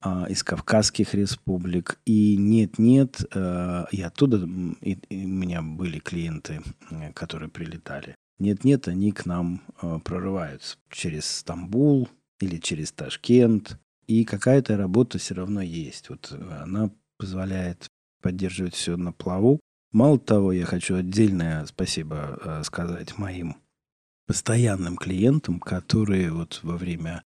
а, 0.01 0.25
из 0.29 0.43
Кавказских 0.43 1.13
республик. 1.13 1.99
И 2.05 2.37
нет-нет, 2.37 3.21
э, 3.33 3.85
и 3.91 4.01
оттуда 4.01 4.47
и, 4.81 4.93
и 5.09 5.25
у 5.25 5.27
меня 5.27 5.61
были 5.61 5.99
клиенты, 5.99 6.61
которые 7.13 7.49
прилетали. 7.49 8.15
Нет-нет, 8.39 8.87
они 8.87 9.11
к 9.11 9.25
нам 9.25 9.61
э, 9.81 9.99
прорываются 10.03 10.77
через 10.89 11.25
Стамбул 11.25 12.07
или 12.39 12.57
через 12.57 12.91
Ташкент. 12.91 13.77
И 14.07 14.23
какая-то 14.25 14.77
работа 14.77 15.17
все 15.19 15.35
равно 15.35 15.61
есть. 15.61 16.09
Вот 16.09 16.31
э, 16.31 16.59
она 16.63 16.89
позволяет 17.17 17.87
поддерживать 18.21 18.73
все 18.75 18.95
на 18.97 19.11
плаву. 19.11 19.59
Мало 19.91 20.17
того, 20.19 20.53
я 20.53 20.65
хочу 20.65 20.95
отдельное 20.95 21.65
спасибо 21.65 22.61
сказать 22.63 23.17
моим 23.17 23.55
постоянным 24.29 24.95
клиентам, 24.95 25.59
которые 25.59 26.31
вот 26.31 26.59
во 26.61 26.77
время 26.77 27.23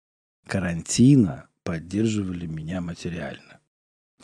карантина 0.48 1.48
поддерживали 1.62 2.46
меня 2.46 2.80
материально. 2.80 3.60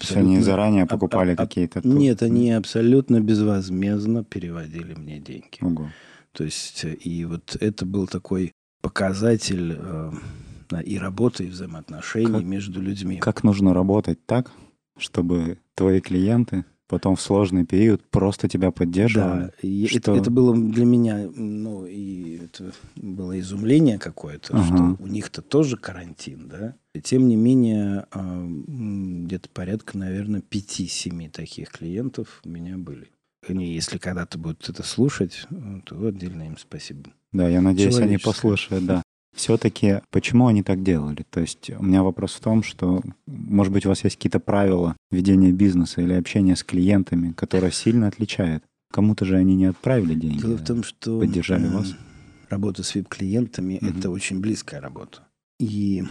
Есть 0.01 0.17
они 0.17 0.41
заранее 0.41 0.87
покупали 0.87 1.33
аб- 1.33 1.37
какие-то... 1.37 1.83
тур- 1.83 1.93
Нет, 1.93 2.23
они 2.23 2.53
абсолютно 2.53 3.21
безвозмездно 3.21 4.25
переводили 4.25 4.95
мне 4.95 5.19
деньги. 5.19 5.59
Ого. 5.61 5.91
То 6.33 6.45
есть, 6.45 6.87
э, 6.87 6.95
и 6.95 7.27
вот 7.27 7.55
это 7.61 7.85
был 7.85 8.07
такой 8.07 8.53
показатель 8.81 9.77
э, 9.79 10.11
и 10.83 10.97
работы, 10.97 11.45
и 11.45 11.51
взаимоотношений 11.51 12.33
Как- 12.33 12.45
между 12.45 12.81
людьми. 12.81 13.19
Как 13.19 13.45
нужно 13.45 13.75
работать 13.75 14.25
так, 14.25 14.51
чтобы 14.99 15.59
твои 15.75 16.01
клиенты 16.01 16.65
потом 16.91 17.17
в 17.17 17.21
сложный 17.23 17.65
период 17.65 18.03
просто 18.11 18.49
тебя 18.49 18.71
поддерживали? 18.73 19.53
Да, 19.63 19.87
Что- 19.89 19.97
это, 20.13 20.15
это 20.15 20.31
было 20.31 20.55
для 20.57 20.85
меня, 20.85 21.31
ну, 21.35 21.87
и 21.87 22.39
это 22.45 22.73
было 22.97 23.39
изумление 23.41 23.99
какое-то, 23.99 24.55
Ага. 24.57 24.65
что 24.97 25.03
у 25.03 25.07
них-то 25.07 25.41
тоже 25.41 25.77
карантин, 25.77 26.49
да. 26.49 26.75
И 26.95 27.01
тем 27.01 27.29
не 27.29 27.37
менее, 27.37 28.07
а, 28.11 28.47
где-то 28.47 29.49
порядка, 29.51 29.97
наверное, 29.97 30.43
5-7 30.43 31.31
таких 31.31 31.71
клиентов 31.71 32.41
у 32.45 32.49
меня 32.49 32.77
были. 32.77 33.09
Они, 33.49 33.73
если 33.73 33.97
когда-то 33.97 34.37
будут 34.39 34.69
это 34.69 34.83
слушать, 34.83 35.47
э, 35.51 35.81
то 35.87 36.07
отдельно 36.07 36.43
им 36.43 36.59
спасибо. 36.59 37.11
Да, 37.33 37.49
я 37.49 37.63
надеюсь, 37.63 37.97
они 37.99 38.19
послушают, 38.19 38.85
да. 38.85 39.03
Все-таки, 39.35 40.01
почему 40.11 40.49
они 40.49 40.63
так 40.63 40.83
делали? 40.83 41.25
То 41.31 41.41
есть 41.41 41.71
у 41.71 41.83
меня 41.83 42.03
вопрос 42.03 42.35
в 42.35 42.41
том, 42.41 42.63
что, 42.63 43.03
может 43.27 43.73
быть, 43.73 43.87
у 43.87 43.89
вас 43.89 44.05
есть 44.05 44.17
какие-то 44.17 44.41
правила 44.41 44.97
ведения 45.11 45.53
бизнеса 45.53 46.03
или 46.03 46.13
общения 46.15 46.57
с 46.57 46.65
клиентами, 46.65 47.33
которые 47.33 47.73
сильно 47.73 48.09
отличают. 48.09 48.65
Кому-то 48.93 49.25
же 49.25 49.37
они 49.37 49.55
не 49.55 49.67
отправили 49.67 50.15
деньги. 50.15 50.41
Дело 50.43 50.57
в 50.57 50.65
том, 50.65 50.83
что 50.83 51.21
поддержали 51.21 51.67
м, 51.67 51.73
вас? 51.75 51.95
работа 52.49 52.83
с 52.83 52.95
VIP-клиентами 52.97 53.79
Мгм. 53.81 53.99
это 53.99 54.11
очень 54.11 54.41
близкая 54.41 54.81
работа. 54.81 55.21
И 55.61 56.03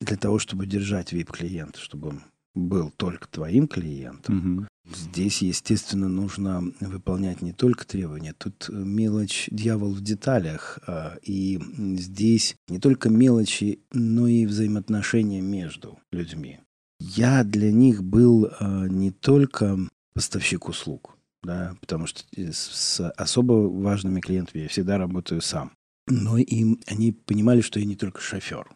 для 0.00 0.16
того, 0.18 0.38
чтобы 0.38 0.66
держать 0.66 1.12
VIP-клиента, 1.14 1.80
чтобы 1.80 2.08
он 2.08 2.22
был 2.56 2.90
только 2.90 3.28
твоим 3.28 3.68
клиентом, 3.68 4.36
Мгм. 4.36 4.68
здесь, 4.92 5.42
естественно, 5.42 6.08
нужно 6.08 6.62
выполнять 6.80 7.42
не 7.42 7.52
только 7.52 7.86
требования. 7.86 8.32
Тут 8.36 8.68
э, 8.68 8.72
мелочь, 8.72 9.48
дьявол 9.52 9.92
в 9.92 10.00
деталях. 10.00 10.78
а, 10.86 11.16
И 11.22 11.60
здесь 11.98 12.56
не 12.68 12.78
только 12.80 13.08
мелочи, 13.10 13.80
но 13.92 14.26
и 14.26 14.46
взаимоотношения 14.46 15.40
между 15.42 15.98
людьми. 16.12 16.58
Я 17.00 17.44
для 17.44 17.70
них 17.70 18.02
был 18.02 18.48
а, 18.58 18.86
не 18.88 19.10
только 19.12 19.78
поставщик 20.14 20.68
услуг. 20.68 21.12
да, 21.42 21.76
потому 21.80 22.06
что 22.08 22.24
с 22.36 23.00
особо 23.10 23.52
важными 23.68 24.20
клиентами 24.20 24.62
я 24.62 24.68
всегда 24.68 24.98
работаю 24.98 25.40
сам. 25.40 25.70
Но 26.08 26.38
им, 26.38 26.80
они 26.86 27.12
понимали, 27.12 27.60
что 27.60 27.78
я 27.78 27.84
не 27.86 27.96
только 27.96 28.20
шофер. 28.20 28.66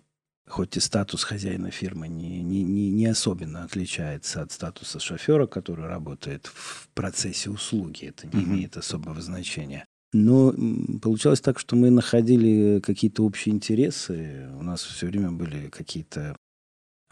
Хоть 0.50 0.76
и 0.76 0.80
статус 0.80 1.22
хозяина 1.22 1.70
фирмы 1.70 2.08
не, 2.08 2.42
не, 2.42 2.64
не, 2.64 2.90
не 2.90 3.06
особенно 3.06 3.62
отличается 3.62 4.42
от 4.42 4.50
статуса 4.50 4.98
шофера, 4.98 5.46
который 5.46 5.86
работает 5.86 6.46
в 6.52 6.88
процессе 6.92 7.50
услуги. 7.50 8.06
Это 8.06 8.26
не 8.26 8.32
mm-hmm. 8.32 8.46
имеет 8.46 8.76
особого 8.76 9.20
значения. 9.20 9.86
Но 10.12 10.52
получалось 11.00 11.40
так, 11.40 11.60
что 11.60 11.76
мы 11.76 11.90
находили 11.90 12.80
какие-то 12.80 13.24
общие 13.24 13.54
интересы. 13.54 14.50
У 14.58 14.62
нас 14.64 14.82
все 14.82 15.06
время 15.06 15.30
были 15.30 15.68
какие-то 15.68 16.34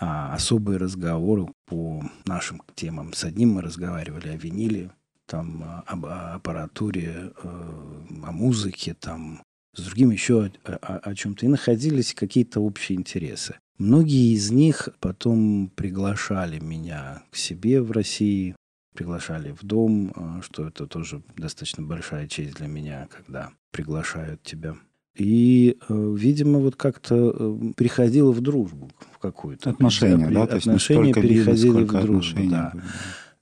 а, 0.01 0.35
особые 0.35 0.79
разговоры 0.79 1.47
по 1.67 2.03
нашим 2.27 2.61
темам. 2.75 3.13
С 3.13 3.23
одним 3.23 3.51
мы 3.51 3.63
разговаривали 3.63 4.31
о 4.31 4.37
виниле, 4.37 4.91
там, 5.27 5.83
об 5.87 6.07
аппаратуре, 6.07 7.33
э, 7.37 8.03
о 8.25 8.33
музыке, 8.33 8.95
там, 8.95 9.43
с 9.83 9.85
другим 9.87 10.11
еще 10.11 10.51
о, 10.65 10.73
о, 10.73 10.99
о 10.99 11.15
чем-то. 11.15 11.47
И 11.47 11.49
находились 11.49 12.15
какие-то 12.15 12.61
общие 12.61 12.99
интересы. 12.99 13.57
Многие 13.79 14.35
из 14.35 14.51
них 14.51 14.89
потом 15.01 15.71
приглашали 15.75 16.59
меня 16.59 17.23
к 17.31 17.37
себе 17.37 17.81
в 17.81 17.93
России, 17.93 18.57
приглашали 18.95 19.53
в 19.53 19.65
дом, 19.65 20.13
э, 20.15 20.43
что 20.43 20.67
это 20.67 20.87
тоже 20.87 21.23
достаточно 21.37 21.85
большая 21.85 22.27
честь 22.27 22.57
для 22.57 22.67
меня, 22.67 23.09
когда 23.15 23.51
приглашают 23.71 24.43
тебя. 24.43 24.75
И, 25.17 25.77
э, 25.89 26.15
видимо, 26.17 26.59
вот 26.59 26.77
как-то 26.77 27.59
переходило 27.77 28.33
в 28.33 28.41
дружбу 28.41 28.91
в 29.13 29.19
какую-то. 29.19 29.71
Отношения, 29.71 30.29
да? 30.31 30.47
да? 30.47 30.57
Отношения 30.57 31.13
переходили 31.13 31.85
в 31.85 32.03
дружбу, 32.03 32.51
да. 32.51 32.71
Были. 32.73 32.85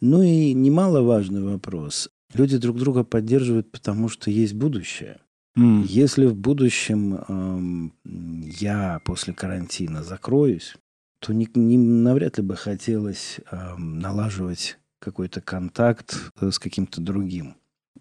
Ну 0.00 0.23
и 0.23 0.52
немаловажный 0.52 1.43
вопрос. 1.43 2.11
Люди 2.35 2.59
друг 2.59 2.78
друга 2.78 3.05
поддерживают, 3.05 3.71
потому 3.71 4.09
что 4.09 4.31
есть 4.31 4.55
будущее. 4.55 5.19
Mm. 5.57 5.87
Если 5.87 6.27
в 6.27 6.37
будущем 6.37 7.15
эм, 7.29 7.93
я 8.05 9.01
после 9.05 9.33
карантина 9.33 10.03
закроюсь, 10.05 10.77
то 11.19 11.33
не, 11.33 11.49
не, 11.55 11.79
навряд 11.79 12.37
ли 12.37 12.45
бы 12.45 12.57
хотелось 12.57 13.41
эм, 13.51 13.99
налаживать 13.99 14.79
какой-то 14.99 15.41
контакт 15.41 16.31
э, 16.41 16.51
с 16.51 16.59
каким-то 16.59 17.01
другим 17.01 17.57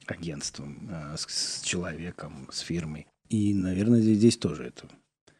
агентством, 0.05 0.89
э, 0.89 1.15
с, 1.17 1.25
с 1.27 1.61
человеком, 1.61 2.47
с 2.51 2.59
фирмой. 2.59 3.07
И, 3.29 3.53
наверное, 3.53 4.01
здесь 4.01 4.37
тоже 4.37 4.65
это 4.65 4.87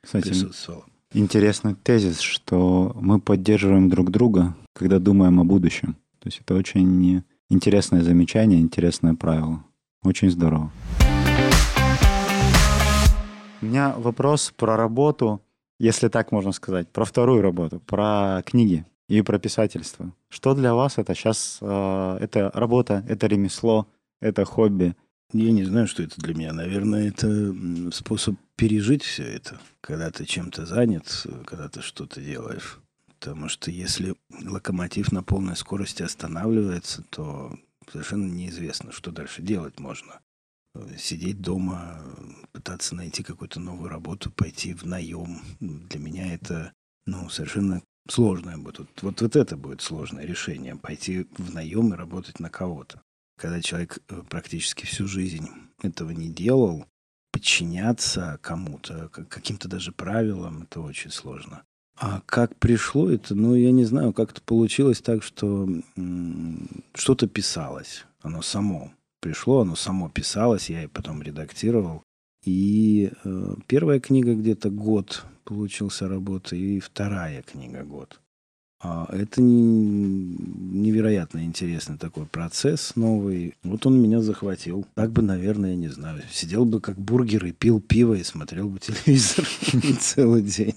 Кстати, 0.02 0.30
присутствовало. 0.30 0.86
Интересный 1.14 1.76
тезис, 1.76 2.20
что 2.20 2.96
мы 3.00 3.20
поддерживаем 3.20 3.90
друг 3.90 4.10
друга, 4.10 4.56
когда 4.74 5.00
думаем 5.00 5.40
о 5.40 5.44
будущем. 5.44 5.96
То 6.20 6.28
есть 6.28 6.42
это 6.42 6.56
очень 6.56 7.24
интересное 7.50 8.04
замечание, 8.04 8.60
интересное 8.60 9.14
правило. 9.14 9.64
Очень 10.04 10.32
здорово. 10.32 10.72
У 13.66 13.68
меня 13.68 13.96
вопрос 13.98 14.54
про 14.56 14.78
работу, 14.78 15.42
если 15.80 16.08
так 16.08 16.32
можно 16.32 16.52
сказать, 16.52 16.88
про 16.88 17.04
вторую 17.04 17.42
работу, 17.42 17.80
про 17.80 18.44
книги 18.46 18.86
и 19.10 19.24
про 19.24 19.40
писательство. 19.40 20.14
Что 20.30 20.54
для 20.54 20.76
вас 20.76 21.00
это 21.00 21.16
сейчас? 21.16 21.58
Э, 21.62 22.20
это 22.22 22.52
работа, 22.54 23.04
это 23.10 23.26
ремесло, 23.26 23.88
это 24.22 24.46
хобби? 24.46 24.96
Я 25.34 25.52
не 25.52 25.64
знаю, 25.64 25.88
что 25.88 26.04
это 26.04 26.22
для 26.22 26.36
меня. 26.36 26.54
Наверное, 26.54 27.08
это 27.08 27.56
способ 27.92 28.36
пережить 28.56 29.02
все 29.02 29.24
это, 29.24 29.58
когда 29.82 30.12
ты 30.12 30.26
чем-то 30.26 30.68
занят, 30.68 31.26
когда 31.48 31.68
ты 31.68 31.82
что-то 31.82 32.22
делаешь. 32.22 32.78
Потому 33.20 33.50
что 33.50 33.72
если 33.72 34.14
локомотив 34.44 35.12
на 35.12 35.24
полной 35.24 35.56
скорости 35.56 36.04
останавливается, 36.04 37.04
то 37.10 37.58
совершенно 37.92 38.32
неизвестно, 38.32 38.92
что 38.92 39.10
дальше 39.10 39.42
делать 39.42 39.80
можно. 39.80 40.20
Сидеть 40.98 41.42
дома, 41.42 42.02
пытаться 42.52 42.96
найти 42.96 43.24
какую-то 43.24 43.60
новую 43.60 43.90
работу, 43.90 44.32
пойти 44.32 44.74
в 44.74 44.84
наем. 44.86 45.42
Для 45.60 46.00
меня 46.00 46.34
это 46.34 46.74
ну, 47.06 47.30
совершенно 47.30 47.82
сложное 48.10 48.58
будет. 48.58 48.80
Вот, 48.80 48.90
вот, 49.02 49.22
вот 49.22 49.36
это 49.36 49.58
будет 49.58 49.82
сложное 49.82 50.26
решение. 50.26 50.76
Пойти 50.76 51.28
в 51.38 51.54
наем 51.54 51.94
и 51.94 51.98
работать 51.98 52.40
на 52.40 52.50
кого-то. 52.50 53.02
Когда 53.38 53.62
человек 53.62 54.00
э, 54.10 54.22
практически 54.30 54.86
всю 54.86 55.08
жизнь 55.08 55.50
этого 55.82 56.12
не 56.12 56.30
делал, 56.30 56.86
подчиняться 57.32 58.40
кому-то, 58.42 59.10
каким-то 59.10 59.68
даже 59.68 59.92
правилам, 59.92 60.64
это 60.64 60.80
очень 60.80 61.12
сложно. 61.12 61.64
А 61.98 62.22
как 62.26 62.56
пришло 62.58 63.10
это, 63.10 63.36
ну, 63.36 63.56
я 63.56 63.72
не 63.72 63.86
знаю, 63.86 64.14
как-то 64.14 64.42
получилось 64.42 65.02
так, 65.02 65.24
что 65.24 65.68
что-то 66.94 67.28
писалось, 67.28 68.06
оно 68.22 68.42
само 68.42 68.92
пришло, 69.26 69.62
оно 69.62 69.76
само 69.76 70.08
писалось, 70.08 70.70
я 70.70 70.84
и 70.84 70.88
потом 70.88 71.24
редактировал. 71.24 72.04
И 72.44 73.12
э, 73.24 73.56
первая 73.66 74.00
книга 74.00 74.36
где-то 74.36 74.70
год 74.70 75.26
получился 75.46 76.08
работа, 76.08 76.56
и 76.56 76.80
вторая 76.80 77.42
книга 77.42 77.84
год. 77.84 78.20
А 78.84 79.08
это 79.12 79.42
не, 79.42 79.64
невероятно 79.64 81.44
интересный 81.44 81.98
такой 81.98 82.28
процесс 82.28 82.96
новый. 82.96 83.56
Вот 83.64 83.88
он 83.88 84.00
меня 84.00 84.22
захватил. 84.22 84.86
Так 84.94 85.12
бы, 85.12 85.24
наверное, 85.24 85.72
я 85.72 85.76
не 85.76 85.88
знаю. 85.88 86.22
Сидел 86.32 86.66
бы 86.66 86.80
как 86.80 87.00
бургер 87.00 87.48
и 87.48 87.52
пил 87.52 87.82
пиво 87.82 88.14
и 88.14 88.24
смотрел 88.24 88.70
бы 88.70 88.78
телевизор 88.78 89.48
целый 90.00 90.44
день. 90.44 90.76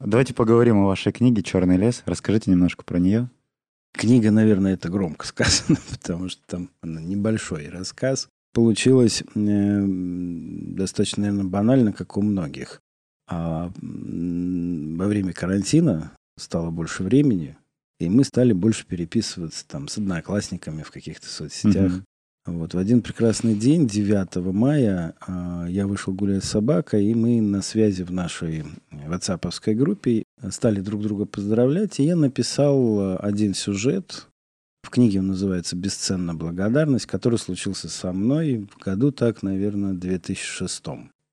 Давайте 0.00 0.34
поговорим 0.34 0.78
о 0.78 0.86
вашей 0.86 1.12
книге 1.12 1.44
«Черный 1.44 1.76
лес». 1.76 2.02
Расскажите 2.04 2.50
немножко 2.50 2.84
про 2.84 2.98
нее. 2.98 3.30
Книга, 3.92 4.30
наверное, 4.30 4.74
это 4.74 4.88
громко 4.88 5.26
сказано, 5.26 5.78
потому 5.90 6.28
что 6.28 6.42
там 6.46 6.70
небольшой 6.82 7.68
рассказ. 7.68 8.28
Получилось 8.52 9.22
э, 9.34 9.84
достаточно, 9.86 11.22
наверное, 11.22 11.50
банально, 11.50 11.92
как 11.92 12.16
у 12.16 12.22
многих. 12.22 12.80
А 13.28 13.72
во 13.80 15.06
время 15.06 15.32
карантина 15.32 16.12
стало 16.38 16.70
больше 16.70 17.02
времени, 17.02 17.56
и 17.98 18.08
мы 18.08 18.24
стали 18.24 18.52
больше 18.52 18.86
переписываться 18.86 19.66
там 19.66 19.88
с 19.88 19.98
одноклассниками 19.98 20.82
в 20.82 20.90
каких-то 20.90 21.26
соцсетях. 21.26 21.92
Угу. 21.92 22.02
Вот, 22.46 22.74
в 22.74 22.78
один 22.78 23.02
прекрасный 23.02 23.56
день, 23.56 23.88
9 23.88 24.36
мая, 24.54 25.14
а, 25.20 25.66
я 25.68 25.88
вышел 25.88 26.14
гулять 26.14 26.44
с 26.44 26.50
собакой, 26.50 27.06
и 27.06 27.14
мы 27.14 27.40
на 27.40 27.60
связи 27.60 28.04
в 28.04 28.12
нашей 28.12 28.64
whatsapp 28.92 29.74
группе 29.74 30.22
стали 30.50 30.80
друг 30.80 31.02
друга 31.02 31.26
поздравлять, 31.26 32.00
и 32.00 32.04
я 32.04 32.16
написал 32.16 33.00
а, 33.00 33.16
один 33.18 33.54
сюжет, 33.54 34.28
в 34.86 34.90
книге 34.90 35.18
он 35.18 35.26
называется 35.26 35.74
«Бесценная 35.74 36.34
благодарность», 36.34 37.06
который 37.06 37.40
случился 37.40 37.88
со 37.88 38.12
мной 38.12 38.68
в 38.70 38.78
году 38.78 39.10
так, 39.10 39.42
наверное, 39.42 39.94
2006. 39.94 40.84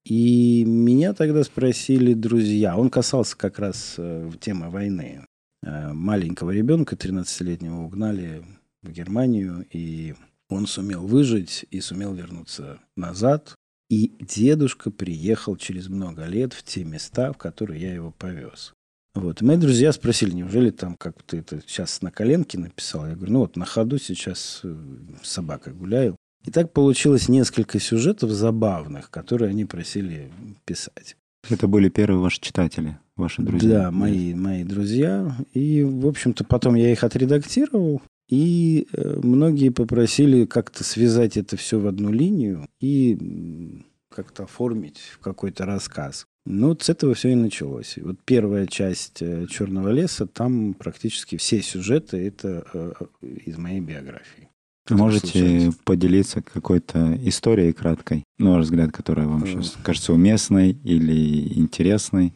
И 0.05 0.65
меня 0.65 1.13
тогда 1.13 1.43
спросили 1.43 2.15
друзья, 2.15 2.75
он 2.75 2.89
касался 2.89 3.37
как 3.37 3.59
раз 3.59 3.93
э, 3.99 4.31
темы 4.41 4.71
войны. 4.71 5.23
Э, 5.61 5.93
маленького 5.93 6.49
ребенка, 6.49 6.95
13-летнего, 6.95 7.83
угнали 7.83 8.43
в 8.81 8.89
Германию, 8.89 9.67
и 9.71 10.15
он 10.49 10.65
сумел 10.65 11.05
выжить 11.05 11.67
и 11.69 11.79
сумел 11.79 12.15
вернуться 12.15 12.79
назад. 12.97 13.53
И 13.87 14.13
дедушка 14.19 14.89
приехал 14.89 15.57
через 15.57 15.89
много 15.89 16.25
лет 16.25 16.53
в 16.53 16.63
те 16.63 16.83
места, 16.83 17.31
в 17.31 17.37
которые 17.37 17.79
я 17.79 17.93
его 17.93 18.09
повез. 18.09 18.73
Вот. 19.15 19.41
И 19.41 19.45
мои 19.45 19.57
друзья 19.57 19.91
спросили, 19.91 20.31
неужели 20.31 20.71
там, 20.71 20.95
как 20.95 21.21
ты 21.23 21.37
это 21.37 21.61
сейчас 21.67 22.01
на 22.01 22.11
коленке 22.11 22.57
написал? 22.57 23.07
Я 23.07 23.15
говорю, 23.15 23.33
ну 23.33 23.39
вот 23.39 23.55
на 23.55 23.65
ходу 23.65 23.99
сейчас 23.99 24.61
э, 24.63 24.75
с 25.21 25.29
собакой 25.29 25.73
гуляю. 25.73 26.15
И 26.45 26.51
так 26.51 26.73
получилось 26.73 27.29
несколько 27.29 27.79
сюжетов 27.79 28.31
забавных, 28.31 29.09
которые 29.09 29.51
они 29.51 29.65
просили 29.65 30.31
писать. 30.65 31.15
Это 31.49 31.67
были 31.67 31.89
первые 31.89 32.19
ваши 32.19 32.41
читатели, 32.41 32.97
ваши 33.15 33.41
друзья? 33.41 33.83
Да, 33.83 33.91
мои, 33.91 34.33
мои 34.33 34.63
друзья. 34.63 35.35
И, 35.53 35.83
в 35.83 36.07
общем-то, 36.07 36.43
потом 36.43 36.75
я 36.75 36.91
их 36.91 37.03
отредактировал, 37.03 38.01
и 38.29 38.87
э, 38.93 39.19
многие 39.21 39.69
попросили 39.69 40.45
как-то 40.45 40.83
связать 40.83 41.37
это 41.37 41.55
все 41.55 41.79
в 41.79 41.87
одну 41.87 42.11
линию 42.11 42.67
и 42.79 43.83
как-то 44.09 44.43
оформить 44.43 44.99
в 45.13 45.19
какой-то 45.19 45.65
рассказ. 45.65 46.25
Ну, 46.45 46.69
вот 46.69 46.83
с 46.83 46.89
этого 46.89 47.13
все 47.13 47.29
и 47.29 47.35
началось. 47.35 47.97
Вот 47.97 48.17
первая 48.25 48.67
часть 48.67 49.21
э, 49.21 49.47
«Черного 49.49 49.89
леса», 49.89 50.27
там 50.27 50.73
практически 50.73 51.37
все 51.37 51.61
сюжеты– 51.61 52.17
это 52.27 52.65
э, 52.73 52.93
из 53.21 53.57
моей 53.57 53.79
биографии. 53.79 54.49
Можете 54.89 55.27
случается. 55.27 55.79
поделиться 55.85 56.41
какой-то 56.41 57.17
историей 57.23 57.71
краткой, 57.71 58.25
на 58.37 58.55
ваш 58.55 58.65
взгляд, 58.65 58.91
которая 58.91 59.27
вам 59.27 59.47
сейчас 59.47 59.77
кажется 59.81 60.11
уместной 60.11 60.71
или 60.71 61.57
интересной? 61.57 62.33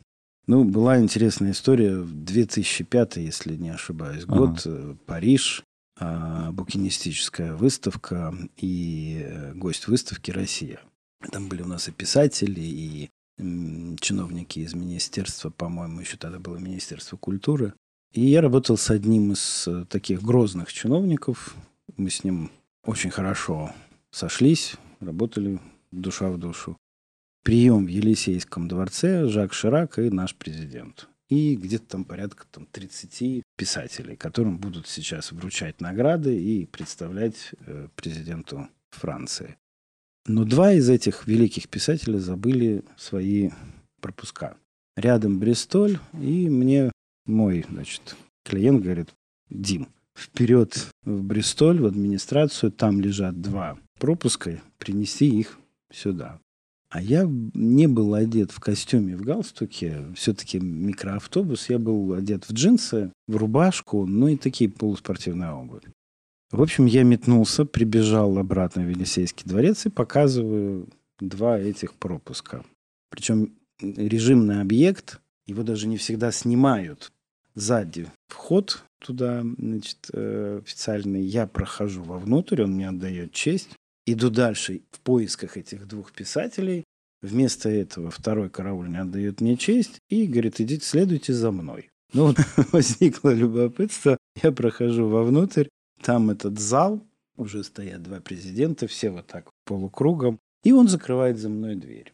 Ну, 0.47 0.63
была 0.63 1.01
интересная 1.01 1.51
история 1.51 1.97
в 1.97 2.23
2005, 2.23 3.17
если 3.17 3.57
не 3.57 3.69
ошибаюсь, 3.69 4.23
год, 4.23 4.61
ага. 4.65 4.97
Париж. 5.05 5.63
А, 5.99 6.51
букинистическая 6.51 7.55
выставка 7.55 8.33
и 8.55 9.23
э, 9.25 9.53
гость 9.55 9.87
выставки 9.87 10.29
«Россия». 10.29 10.79
Там 11.31 11.49
были 11.49 11.63
у 11.63 11.67
нас 11.67 11.87
и 11.87 11.91
писатели, 11.91 12.61
и 12.61 13.09
чиновники 13.37 14.59
из 14.59 14.73
министерства, 14.73 15.49
по-моему, 15.49 15.99
еще 15.99 16.17
тогда 16.17 16.39
было 16.39 16.57
Министерство 16.57 17.17
культуры. 17.17 17.73
И 18.13 18.21
я 18.21 18.41
работал 18.41 18.77
с 18.77 18.89
одним 18.89 19.33
из 19.33 19.67
э, 19.67 19.85
таких 19.85 20.23
грозных 20.23 20.73
чиновников. 20.73 21.55
Мы 21.97 22.09
с 22.09 22.23
ним 22.23 22.51
очень 22.83 23.11
хорошо 23.11 23.73
сошлись, 24.11 24.75
работали 24.99 25.59
душа 25.91 26.29
в 26.29 26.37
душу. 26.37 26.77
Прием 27.43 27.85
в 27.85 27.89
Елисейском 27.89 28.67
дворце 28.67 29.27
Жак 29.27 29.53
Ширак 29.53 29.99
и 29.99 30.09
наш 30.09 30.35
президент. 30.35 31.07
И 31.29 31.55
где-то 31.55 31.85
там 31.85 32.05
порядка 32.05 32.45
там, 32.49 32.65
30 32.65 33.43
писателей, 33.57 34.15
которым 34.15 34.57
будут 34.57 34.87
сейчас 34.87 35.31
вручать 35.31 35.81
награды 35.81 36.41
и 36.41 36.65
представлять 36.65 37.51
э, 37.65 37.89
президенту 37.95 38.67
Франции. 38.89 39.57
Но 40.27 40.43
два 40.43 40.73
из 40.73 40.89
этих 40.89 41.25
великих 41.25 41.69
писателей 41.69 42.19
забыли 42.19 42.83
свои 42.97 43.51
пропуска. 44.01 44.57
Рядом 44.97 45.39
Бристоль, 45.39 45.99
и 46.13 46.49
мне 46.49 46.91
мой, 47.25 47.65
значит, 47.69 48.17
клиент 48.43 48.83
говорит, 48.83 49.09
Дим, 49.49 49.87
вперед 50.13 50.89
в 51.05 51.23
Бристоль, 51.23 51.79
в 51.79 51.85
администрацию, 51.85 52.73
там 52.73 52.99
лежат 52.99 53.39
два 53.39 53.77
пропуска, 53.99 54.61
принести 54.77 55.27
их 55.27 55.57
сюда. 55.93 56.39
А 56.89 57.01
я 57.01 57.25
не 57.53 57.87
был 57.87 58.13
одет 58.13 58.51
в 58.51 58.59
костюме, 58.59 59.15
в 59.15 59.21
галстуке. 59.21 60.05
Все-таки 60.15 60.59
микроавтобус. 60.59 61.69
Я 61.69 61.79
был 61.79 62.13
одет 62.13 62.45
в 62.47 62.53
джинсы, 62.53 63.11
в 63.27 63.35
рубашку, 63.35 64.05
ну 64.05 64.27
и 64.27 64.37
такие 64.37 64.69
полуспортивные 64.69 65.51
обувь. 65.51 65.83
В 66.51 66.61
общем, 66.61 66.85
я 66.85 67.03
метнулся, 67.03 67.65
прибежал 67.65 68.37
обратно 68.37 68.83
в 68.83 68.89
Елисейский 68.89 69.43
дворец 69.45 69.85
и 69.85 69.89
показываю 69.89 70.87
два 71.19 71.59
этих 71.59 71.93
пропуска. 71.93 72.63
Причем 73.09 73.53
режимный 73.81 74.61
объект, 74.61 75.19
его 75.45 75.63
даже 75.63 75.87
не 75.87 75.97
всегда 75.97 76.31
снимают. 76.31 77.11
Сзади 77.55 78.07
вход 78.27 78.83
туда, 78.99 79.43
значит, 79.57 80.09
э, 80.13 80.61
официальный. 80.63 81.23
Я 81.23 81.47
прохожу 81.47 82.03
вовнутрь, 82.03 82.63
он 82.63 82.73
мне 82.73 82.89
отдает 82.89 83.33
честь. 83.33 83.69
Иду 84.05 84.29
дальше 84.29 84.81
в 84.91 84.99
поисках 85.01 85.57
этих 85.57 85.87
двух 85.87 86.11
писателей. 86.13 86.85
Вместо 87.21 87.67
этого 87.67 88.11
второй 88.11 88.49
караульный 88.49 88.99
отдает 88.99 89.41
мне 89.41 89.57
честь 89.57 89.99
и 90.09 90.27
говорит, 90.27 90.61
идите, 90.61 90.85
следуйте 90.85 91.33
за 91.33 91.51
мной. 91.51 91.89
Ну, 92.13 92.27
вот 92.27 92.37
возникло 92.71 93.33
любопытство. 93.33 94.17
Я 94.41 94.51
прохожу 94.51 95.07
вовнутрь. 95.07 95.67
Там 96.01 96.29
этот 96.29 96.59
зал, 96.59 97.01
уже 97.37 97.63
стоят 97.63 98.03
два 98.03 98.19
президента, 98.19 98.87
все 98.87 99.09
вот 99.09 99.27
так 99.27 99.49
полукругом. 99.65 100.39
И 100.63 100.71
он 100.71 100.87
закрывает 100.87 101.37
за 101.37 101.49
мной 101.49 101.75
дверь. 101.75 102.13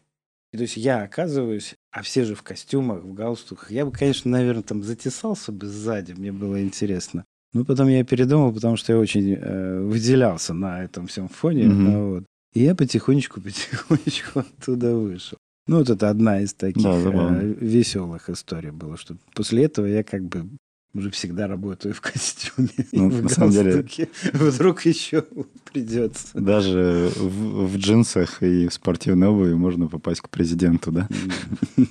И 0.52 0.56
то 0.56 0.62
есть 0.62 0.76
я 0.76 1.02
оказываюсь, 1.02 1.74
а 1.90 2.02
все 2.02 2.24
же 2.24 2.34
в 2.36 2.42
костюмах, 2.42 3.02
в 3.02 3.12
галстуках. 3.12 3.70
Я 3.72 3.84
бы, 3.84 3.90
конечно, 3.90 4.30
наверное, 4.30 4.62
там 4.62 4.84
затесался 4.84 5.50
бы 5.50 5.66
сзади, 5.66 6.12
мне 6.12 6.30
было 6.30 6.62
интересно. 6.62 7.24
Но 7.52 7.64
потом 7.64 7.88
я 7.88 8.04
передумал, 8.04 8.52
потому 8.52 8.76
что 8.76 8.92
я 8.92 8.98
очень 8.98 9.34
э, 9.34 9.80
выделялся 9.80 10.54
на 10.54 10.84
этом 10.84 11.06
всем 11.06 11.28
фоне. 11.28 11.64
Mm-hmm. 11.64 12.08
Вот. 12.08 12.24
И 12.52 12.62
я 12.62 12.74
потихонечку-потихонечку 12.74 14.40
оттуда 14.60 14.94
вышел. 14.94 15.38
Ну, 15.66 15.78
вот 15.78 15.88
это 15.88 16.10
одна 16.10 16.40
из 16.40 16.52
таких 16.52 16.82
да, 16.82 16.94
э, 16.94 17.54
веселых 17.60 18.28
историй 18.28 18.70
была, 18.70 18.96
что 18.96 19.16
после 19.34 19.64
этого 19.64 19.86
я 19.86 20.04
как 20.04 20.22
бы 20.22 20.48
уже 20.94 21.10
всегда 21.10 21.46
работаю 21.46 21.94
в 21.94 22.00
костюме. 22.00 22.68
Ну, 22.92 23.10
в 23.10 23.22
на 23.22 23.28
самом 23.28 23.50
деле... 23.50 23.84
Вдруг 24.32 24.82
еще 24.86 25.24
придется. 25.72 26.38
Даже 26.38 27.10
в, 27.16 27.66
в 27.66 27.76
джинсах 27.76 28.42
и 28.42 28.68
в 28.68 28.72
спортивной 28.72 29.28
обуви 29.28 29.54
можно 29.54 29.88
попасть 29.88 30.20
к 30.20 30.28
президенту, 30.28 30.92
да? 30.92 31.08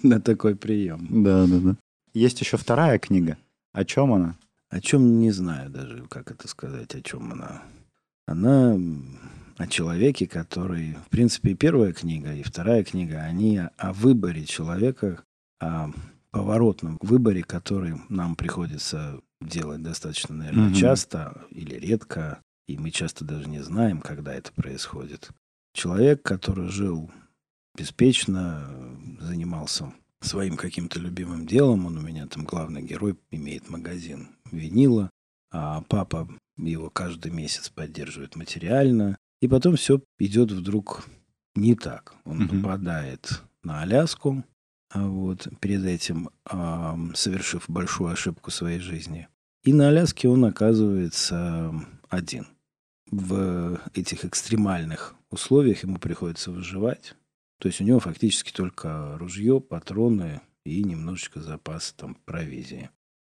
На 0.01 0.21
такой 0.21 0.55
прием. 0.55 1.23
Да, 1.23 1.45
да, 1.45 1.59
да. 1.59 1.75
Есть 2.13 2.39
еще 2.41 2.57
вторая 2.57 2.99
книга. 2.99 3.37
О 3.73 3.83
чем 3.83 4.13
она? 4.13 4.37
О 4.69 4.79
чем 4.79 5.19
не 5.19 5.31
знаю 5.31 5.69
даже, 5.69 6.05
как 6.09 6.31
это 6.31 6.47
сказать, 6.47 6.95
о 6.95 7.01
чем 7.01 7.31
она. 7.33 7.61
Она 8.25 8.77
о 9.57 9.67
человеке, 9.67 10.25
который, 10.25 10.95
в 11.05 11.09
принципе, 11.09 11.51
и 11.51 11.55
первая 11.55 11.93
книга, 11.93 12.33
и 12.33 12.43
вторая 12.43 12.83
книга, 12.83 13.19
они 13.19 13.61
о 13.77 13.93
выборе 13.93 14.45
человека, 14.45 15.23
о 15.59 15.91
поворотном 16.33 16.97
выборе, 16.99 17.43
который 17.43 17.95
нам 18.09 18.35
приходится 18.35 19.21
делать 19.39 19.83
достаточно, 19.83 20.35
наверное, 20.35 20.69
угу. 20.69 20.75
часто 20.75 21.45
или 21.51 21.75
редко, 21.75 22.41
и 22.67 22.77
мы 22.77 22.89
часто 22.89 23.23
даже 23.23 23.47
не 23.47 23.59
знаем, 23.59 24.01
когда 24.01 24.33
это 24.33 24.51
происходит. 24.51 25.29
Человек, 25.75 26.23
который 26.23 26.69
жил 26.69 27.11
беспечно, 27.77 28.97
занимался 29.19 29.93
своим 30.21 30.57
каким-то 30.57 30.99
любимым 30.99 31.45
делом, 31.45 31.85
он 31.85 31.97
у 31.99 32.01
меня 32.01 32.25
там 32.25 32.45
главный 32.45 32.81
герой, 32.81 33.15
имеет 33.29 33.69
магазин 33.69 34.29
винила, 34.51 35.11
а 35.51 35.81
папа 35.81 36.27
его 36.57 36.89
каждый 36.89 37.31
месяц 37.31 37.69
поддерживает 37.69 38.35
материально, 38.35 39.17
и 39.39 39.47
потом 39.47 39.75
все 39.75 40.01
идет 40.17 40.51
вдруг 40.51 41.05
не 41.53 41.75
так. 41.75 42.15
Он 42.25 42.43
угу. 42.43 42.55
попадает 42.55 43.43
на 43.61 43.81
Аляску, 43.81 44.43
вот, 44.93 45.47
перед 45.59 45.85
этим 45.85 46.29
э, 46.49 46.95
совершив 47.15 47.65
большую 47.67 48.11
ошибку 48.11 48.51
своей 48.51 48.79
жизни. 48.79 49.27
И 49.63 49.73
на 49.73 49.89
Аляске 49.89 50.27
он 50.27 50.45
оказывается 50.45 51.73
один. 52.09 52.47
В 53.09 53.79
этих 53.93 54.25
экстремальных 54.25 55.15
условиях 55.29 55.83
ему 55.83 55.97
приходится 55.97 56.51
выживать. 56.51 57.15
То 57.59 57.67
есть 57.67 57.79
у 57.79 57.83
него 57.83 57.99
фактически 57.99 58.51
только 58.51 59.17
ружье, 59.17 59.61
патроны 59.61 60.41
и 60.65 60.83
немножечко 60.83 61.41
запас 61.41 61.93
там 61.93 62.15
провизии. 62.25 62.89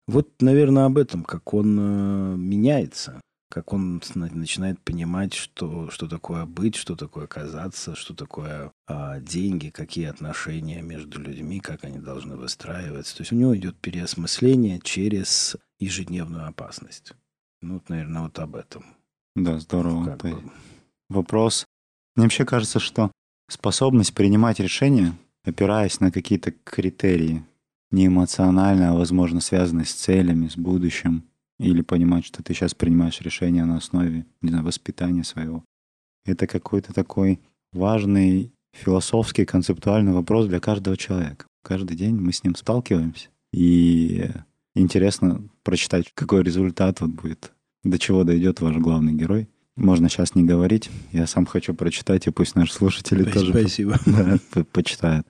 Вот, 0.08 0.42
наверное, 0.42 0.86
об 0.86 0.98
этом, 0.98 1.24
как 1.24 1.54
он 1.54 1.78
э, 1.80 2.36
меняется 2.36 3.22
как 3.50 3.74
он 3.74 4.02
начинает 4.14 4.80
понимать, 4.80 5.34
что, 5.34 5.90
что 5.90 6.08
такое 6.08 6.46
быть, 6.46 6.76
что 6.76 6.96
такое 6.96 7.26
казаться, 7.26 7.96
что 7.96 8.14
такое 8.14 8.72
а, 8.88 9.20
деньги, 9.20 9.70
какие 9.70 10.06
отношения 10.06 10.82
между 10.84 11.20
людьми, 11.20 11.60
как 11.60 11.84
они 11.84 11.98
должны 11.98 12.36
выстраиваться. 12.36 13.18
То 13.18 13.22
есть 13.22 13.32
у 13.32 13.36
него 13.36 13.58
идет 13.58 13.76
переосмысление 13.78 14.80
через 14.84 15.58
ежедневную 15.80 16.48
опасность. 16.48 17.14
Ну, 17.62 17.76
вот, 17.76 17.90
наверное, 17.90 18.22
вот 18.22 18.38
об 18.38 18.56
этом. 18.56 18.86
Да, 19.36 19.60
здорово. 19.60 20.06
Как 20.06 20.22
бы... 20.22 20.44
Вопрос. 21.10 21.66
Мне 22.16 22.26
вообще 22.26 22.46
кажется, 22.46 22.80
что 22.80 23.12
способность 23.50 24.14
принимать 24.14 24.60
решения, 24.60 25.16
опираясь 25.44 26.00
на 26.00 26.12
какие-то 26.12 26.52
критерии, 26.52 27.44
не 27.90 28.06
эмоционально, 28.06 28.92
а, 28.92 28.94
возможно, 28.94 29.42
связанные 29.42 29.86
с 29.86 29.94
целями, 29.94 30.48
с 30.48 30.56
будущим, 30.56 31.24
или 31.60 31.82
понимать, 31.82 32.26
что 32.26 32.42
ты 32.42 32.54
сейчас 32.54 32.74
принимаешь 32.74 33.22
решение 33.22 33.66
на 33.66 33.78
основе 33.78 34.26
не 34.42 34.50
знаю, 34.50 34.64
воспитания 34.64 35.24
своего. 35.24 35.64
Это 36.26 36.48
какой-то 36.48 36.94
такой 36.94 37.40
важный 37.74 38.52
философский, 38.74 39.46
концептуальный 39.46 40.14
вопрос 40.14 40.48
для 40.48 40.60
каждого 40.60 40.98
человека. 40.98 41.46
Каждый 41.64 41.98
день 41.98 42.16
мы 42.16 42.32
с 42.32 42.44
ним 42.44 42.56
сталкиваемся. 42.56 43.30
И 43.52 44.30
интересно 44.76 45.50
прочитать, 45.64 46.12
какой 46.14 46.44
результат 46.44 47.02
вот 47.02 47.12
будет, 47.12 47.52
до 47.84 48.00
чего 48.00 48.24
дойдет 48.24 48.62
ваш 48.62 48.78
главный 48.78 49.14
герой. 49.14 49.50
Можно 49.76 50.10
сейчас 50.10 50.36
не 50.36 50.44
говорить. 50.44 50.90
Я 51.12 51.26
сам 51.26 51.46
хочу 51.46 51.74
прочитать, 51.74 52.28
и 52.28 52.32
пусть 52.32 52.56
наши 52.56 52.74
слушатели 52.74 53.24
спасибо, 53.24 53.40
тоже 53.40 53.60
спасибо. 53.60 54.00
Да, 54.54 54.64
почитают. 54.72 55.28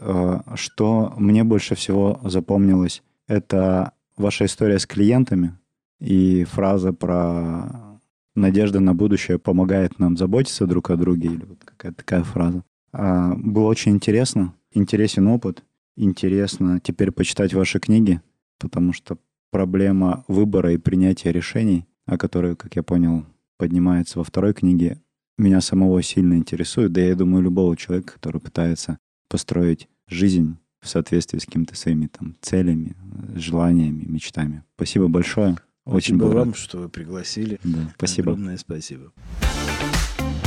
Э, 0.00 0.40
что 0.54 1.14
мне 1.16 1.42
больше 1.42 1.74
всего 1.74 2.20
запомнилось, 2.22 3.02
это 3.26 3.92
ваша 4.18 4.46
история 4.46 4.78
с 4.78 4.86
клиентами 4.86 5.56
и 6.00 6.44
фраза 6.44 6.92
про 6.92 8.00
надежда 8.34 8.80
на 8.80 8.94
будущее 8.94 9.38
помогает 9.38 9.98
нам 9.98 10.16
заботиться 10.16 10.66
друг 10.66 10.90
о 10.90 10.96
друге, 10.96 11.28
или 11.28 11.44
вот 11.44 11.64
какая-то 11.64 11.98
такая 11.98 12.22
фраза. 12.22 12.62
А, 12.92 13.34
было 13.34 13.66
очень 13.66 13.92
интересно, 13.92 14.54
интересен 14.72 15.26
опыт, 15.26 15.64
интересно 15.96 16.80
теперь 16.80 17.10
почитать 17.10 17.54
ваши 17.54 17.80
книги, 17.80 18.20
потому 18.58 18.92
что 18.92 19.18
проблема 19.50 20.24
выбора 20.28 20.72
и 20.72 20.78
принятия 20.78 21.32
решений, 21.32 21.86
о 22.06 22.16
которой, 22.16 22.56
как 22.56 22.76
я 22.76 22.82
понял, 22.82 23.26
поднимается 23.56 24.18
во 24.18 24.24
второй 24.24 24.54
книге, 24.54 25.00
меня 25.36 25.60
самого 25.60 26.02
сильно 26.02 26.34
интересует, 26.34 26.92
да 26.92 27.00
я 27.00 27.14
думаю, 27.14 27.42
любого 27.42 27.76
человека, 27.76 28.14
который 28.14 28.40
пытается 28.40 28.98
построить 29.28 29.88
жизнь 30.08 30.56
в 30.80 30.88
соответствии 30.88 31.38
с 31.38 31.44
какими-то 31.44 31.76
своими 31.76 32.06
там 32.06 32.36
целями, 32.40 32.96
желаниями, 33.34 34.04
мечтами. 34.06 34.62
Спасибо 34.76 35.08
большое. 35.08 35.56
Очень 35.84 36.16
спасибо 36.16 36.36
вам, 36.36 36.54
что 36.54 36.78
вы 36.78 36.88
пригласили. 36.88 37.58
Да, 37.64 37.92
спасибо. 37.96 38.32
Огромное 38.32 38.58
спасибо. 38.58 39.12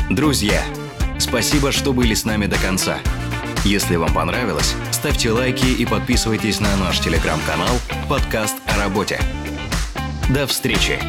Друзья, 0.10 0.62
спасибо, 1.20 1.72
что 1.72 1.94
были 1.94 2.14
с 2.14 2.26
нами 2.26 2.46
до 2.46 2.58
конца. 2.58 3.00
Если 3.64 3.96
вам 3.96 4.14
понравилось, 4.14 4.76
ставьте 4.92 5.32
лайки 5.32 5.68
и 5.68 5.86
подписывайтесь 5.86 6.60
на 6.60 6.76
наш 6.78 7.00
телеграм-канал 7.00 7.76
«Подкаст 8.10 8.56
о 8.66 8.78
работе». 8.78 9.20
До 10.34 10.48
встречи! 10.48 11.00